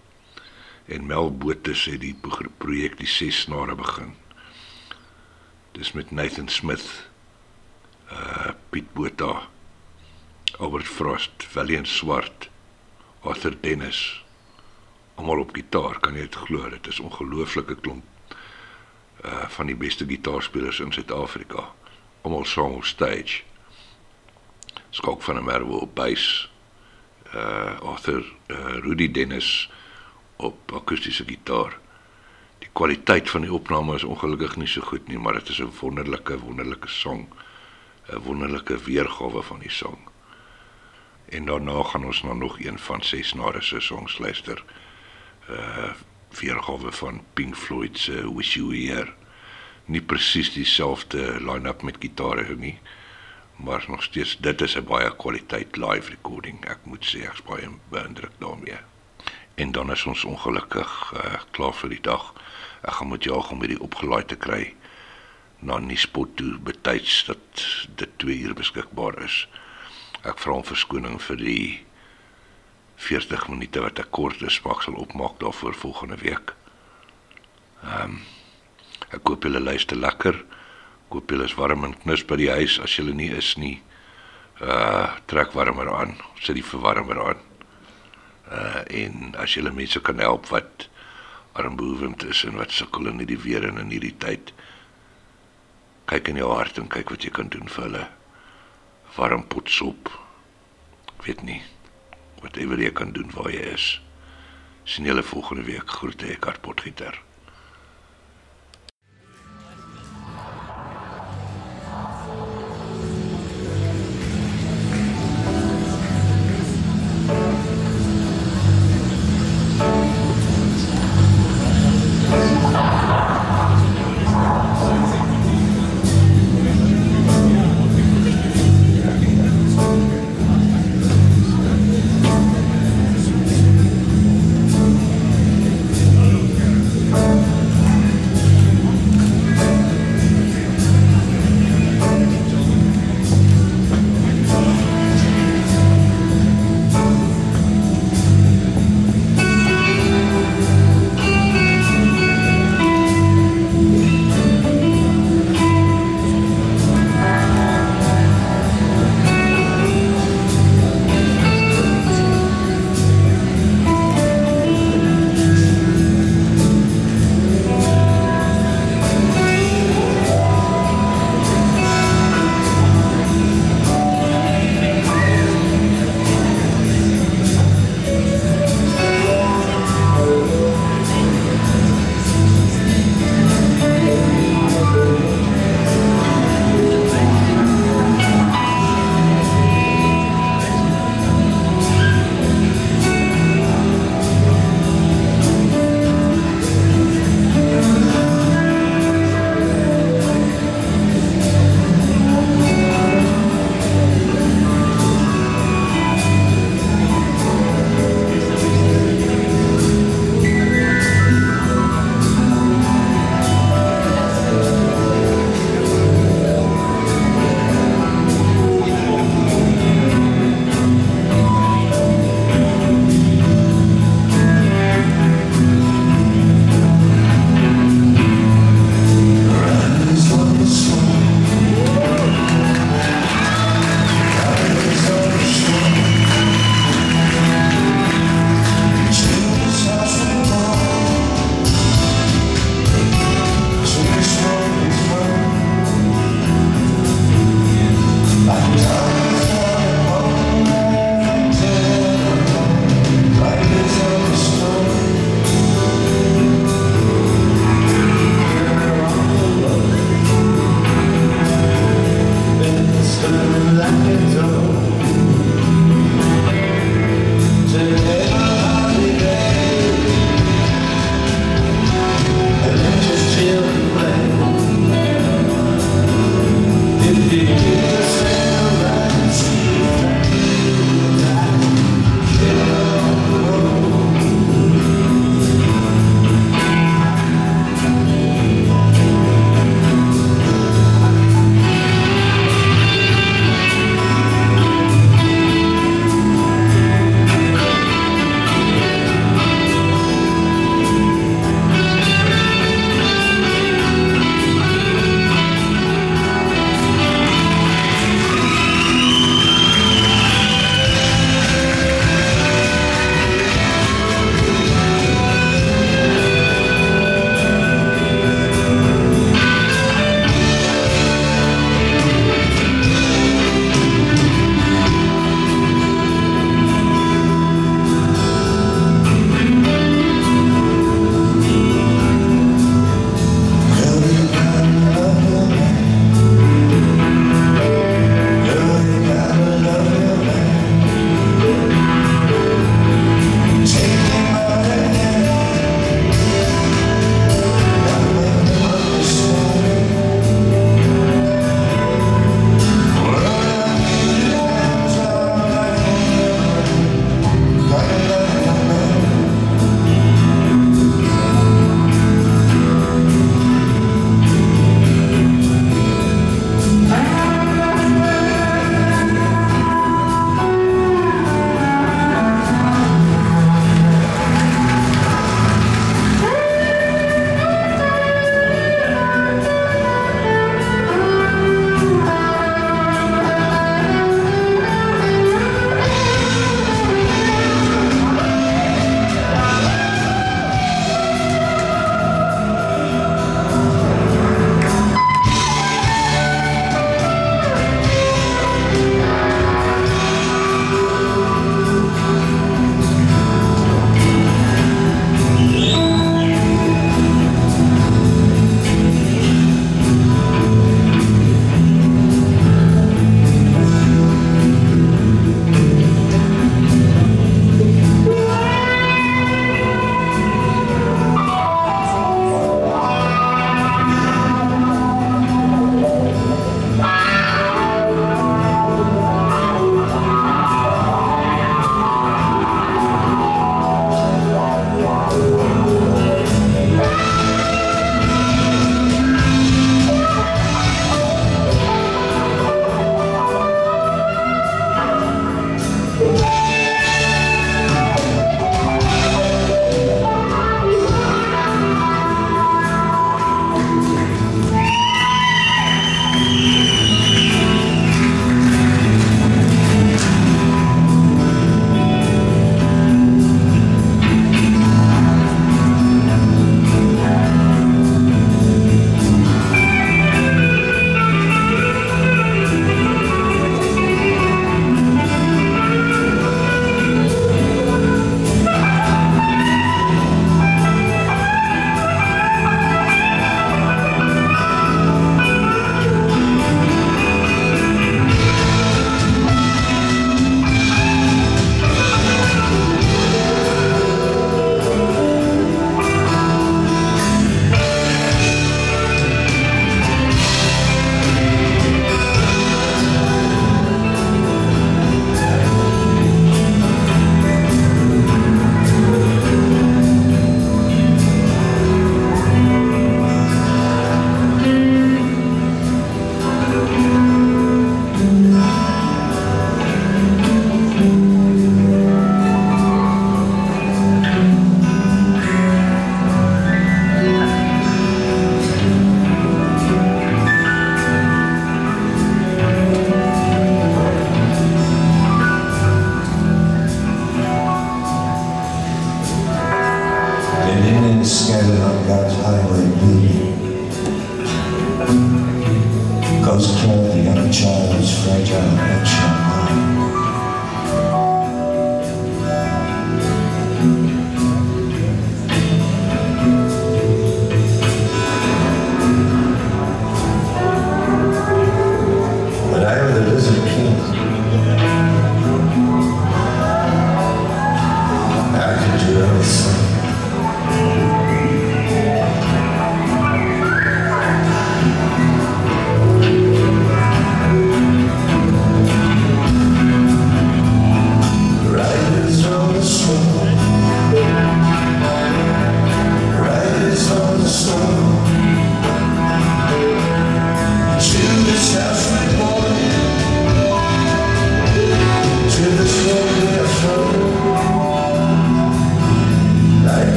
En 0.91 1.07
Mel 1.07 1.31
Botha 1.31 1.71
sê 1.71 1.93
die 2.01 2.11
pro- 2.25 2.51
projek 2.59 2.97
die 2.99 3.07
ses 3.07 3.39
snare 3.45 3.77
begin. 3.79 4.11
Dis 5.77 5.93
met 5.95 6.11
Nathan 6.11 6.51
Smith, 6.51 6.83
uh 8.11 8.51
Piet 8.69 8.91
Botha, 8.99 9.47
Albert 10.59 10.91
Frost, 10.91 11.47
Valiant 11.55 11.88
Swart, 11.88 12.49
Arthur 13.23 13.55
Dennis, 13.63 14.01
almal 15.15 15.45
op 15.45 15.55
gitaar, 15.55 16.03
kan 16.03 16.19
jy 16.19 16.27
dit 16.27 16.36
glo? 16.36 16.67
Dit 16.75 16.91
is 16.91 16.99
ongelooflike 16.99 17.79
klomp 17.79 18.03
uh 19.23 19.47
van 19.55 19.71
die 19.71 19.79
beste 19.88 20.03
gitaarspelers 20.03 20.83
in 20.83 20.91
Suid-Afrika. 20.91 21.69
Almal 22.26 22.45
saam 22.45 22.71
op 22.73 22.86
stage. 22.86 23.43
Skok 24.89 25.21
van 25.21 25.38
'n 25.38 25.43
Merwe 25.43 25.78
op 25.80 25.95
bass. 25.95 26.51
Uh 27.36 27.80
Arthur 27.82 28.34
uh, 28.47 28.57
Rudy 28.57 29.11
Dennis 29.11 29.69
op 30.36 30.71
akoestiese 30.73 31.23
gitaar. 31.26 31.78
Die 32.59 32.69
kwaliteit 32.73 33.30
van 33.30 33.41
die 33.41 33.53
opname 33.53 33.95
is 33.95 34.03
ongelukkig 34.03 34.55
nie 34.55 34.67
so 34.67 34.82
goed 34.82 35.07
nie, 35.07 35.19
maar 35.19 35.34
dit 35.34 35.49
is 35.49 35.59
'n 35.59 35.71
wonderlike 35.80 36.39
wonderlike 36.39 36.88
song. 36.88 37.28
'n 38.09 38.17
Wonderlike 38.17 38.78
weergawe 38.78 39.41
van 39.41 39.59
die 39.59 39.71
song. 39.71 39.99
En 41.30 41.45
daarna 41.45 41.84
gaan 41.84 42.05
ons 42.05 42.23
na 42.23 42.34
nog 42.34 42.59
een 42.59 42.80
van 42.80 43.01
ses 43.01 43.34
nare 43.34 43.61
se 43.61 43.80
songs 43.80 44.17
luister. 44.17 44.63
Uh 45.49 45.93
weergawe 46.39 46.91
van 46.91 47.23
Pink 47.34 47.55
Floyd 47.55 47.97
se 47.97 48.36
Wish 48.36 48.55
You 48.55 48.67
Were 48.67 48.93
Here. 48.93 49.13
Nie 49.86 50.01
presies 50.01 50.53
dieselfde 50.53 51.38
line-up 51.39 51.83
met 51.86 51.99
gitare 51.99 52.55
nie, 52.55 52.79
maar 53.55 53.86
nog 53.88 54.03
steeds 54.03 54.38
dit 54.38 54.61
is 54.61 54.75
'n 54.75 54.83
baie 54.83 55.15
kwaliteit 55.15 55.77
live 55.77 56.09
recording. 56.09 56.65
Ek 56.65 56.79
moet 56.83 57.05
sê 57.05 57.25
ek's 57.29 57.43
baie 57.43 57.69
beïndruk 57.89 58.31
daarmee. 58.39 58.77
En 59.55 59.71
dan 59.71 59.91
is 59.91 60.05
ons 60.05 60.23
ongelukkig 60.23 61.13
uh, 61.13 61.39
klaar 61.51 61.73
vir 61.73 61.89
die 61.89 62.01
dag. 62.01 62.33
Ek 62.81 62.93
gaan 62.93 63.07
moet 63.07 63.23
jaag 63.23 63.51
om 63.51 63.59
hierdie 63.59 63.81
opgelaai 63.81 64.25
te 64.25 64.36
kry 64.36 64.73
na 65.59 65.77
Nuuspot 65.77 66.36
toe 66.38 66.57
betyds 66.57 67.25
dat 67.25 67.65
dit 67.95 68.09
2 68.17 68.38
uur 68.39 68.53
beskikbaar 68.53 69.21
is. 69.23 69.47
Ek 70.21 70.39
vra 70.39 70.53
om 70.59 70.65
verskoning 70.65 71.21
vir 71.21 71.38
die 71.38 71.86
40 72.95 73.47
minute 73.47 73.81
wat 73.81 73.99
ek 73.99 74.11
kort 74.11 74.41
is, 74.41 74.61
maar 74.63 74.75
ek 74.77 74.88
sal 74.88 74.99
opmaak 75.01 75.39
daarvoor 75.39 75.73
volgende 75.73 76.17
week. 76.17 76.55
Ehm 77.83 78.01
um, 78.01 78.23
ek 79.11 79.23
koop 79.23 79.45
julle 79.45 79.61
luister 79.63 79.97
lekker. 79.97 80.37
Koop 81.09 81.31
julle 81.31 81.45
is 81.45 81.55
warm 81.59 81.85
en 81.87 81.95
knus 82.03 82.23
by 82.27 82.37
die 82.41 82.51
huis 82.51 82.79
as 82.83 82.95
julle 82.97 83.13
nie 83.15 83.31
is 83.35 83.55
nie. 83.61 83.77
Uh 84.61 85.11
trek 85.27 85.53
warmer 85.53 85.89
aan, 85.91 86.15
sit 86.41 86.55
die 86.55 86.65
verwarmer 86.65 87.21
aan. 87.29 87.43
Uh 88.49 88.83
en 89.03 89.35
as 89.41 89.55
julle 89.57 89.73
mense 89.75 89.99
kan 89.99 90.19
help 90.23 90.49
wat 90.53 90.87
armbehoevend 91.55 92.25
is 92.27 92.43
en 92.47 92.59
wat 92.59 92.73
sukkel 92.75 93.07
in 93.11 93.21
hierdie 93.23 93.39
weer 93.43 93.67
en 93.67 93.79
in 93.81 93.93
hierdie 93.93 94.15
tyd. 94.19 94.51
Kyk 96.11 96.33
in 96.33 96.41
jou 96.43 96.51
hart 96.51 96.77
en 96.77 96.91
kyk 96.91 97.15
wat 97.15 97.23
jy 97.25 97.31
kan 97.35 97.49
doen 97.53 97.69
vir 97.71 97.87
hulle. 97.87 98.03
Warm 99.15 99.47
pot 99.49 99.71
sop. 99.71 100.11
Ek 101.15 101.29
weet 101.29 101.47
nie 101.47 101.61
whatever 102.45 102.77
jy 102.77 102.91
kan 102.93 103.13
doen 103.15 103.31
waar 103.33 103.49
jy 103.49 103.63
is. 103.73 103.85
Sien 104.85 105.07
julle 105.09 105.25
volgende 105.25 105.65
week. 105.65 105.89
Groete 105.89 106.29
ek 106.35 106.45
hartpotgieter. 106.45 107.24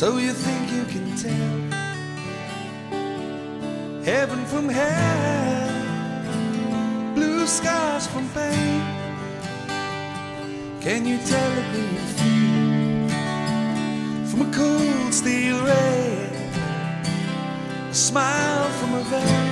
So 0.00 0.08
you 0.16 0.32
think 0.32 0.72
you 0.72 0.84
can 0.86 1.14
tell 1.14 1.60
heaven 4.02 4.46
from 4.46 4.66
hell, 4.66 5.68
blue 7.14 7.46
skies 7.46 8.06
from 8.06 8.26
pain? 8.30 8.80
Can 10.80 11.04
you 11.04 11.18
tell 11.18 11.52
a 11.52 11.64
blue 11.72 11.98
from 14.24 14.40
a 14.48 14.50
cold 14.54 15.12
steel 15.12 15.62
ray? 15.66 16.30
A 17.90 17.94
smile 17.94 18.70
from 18.78 18.94
a 18.94 19.02
veil. 19.12 19.48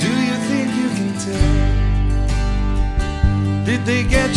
Do 0.00 0.10
you 0.28 0.36
think 0.50 0.68
you 0.80 0.88
can 0.98 1.12
tell? 1.24 1.80
Did 3.64 3.80
they 3.86 4.02
get 4.02 4.29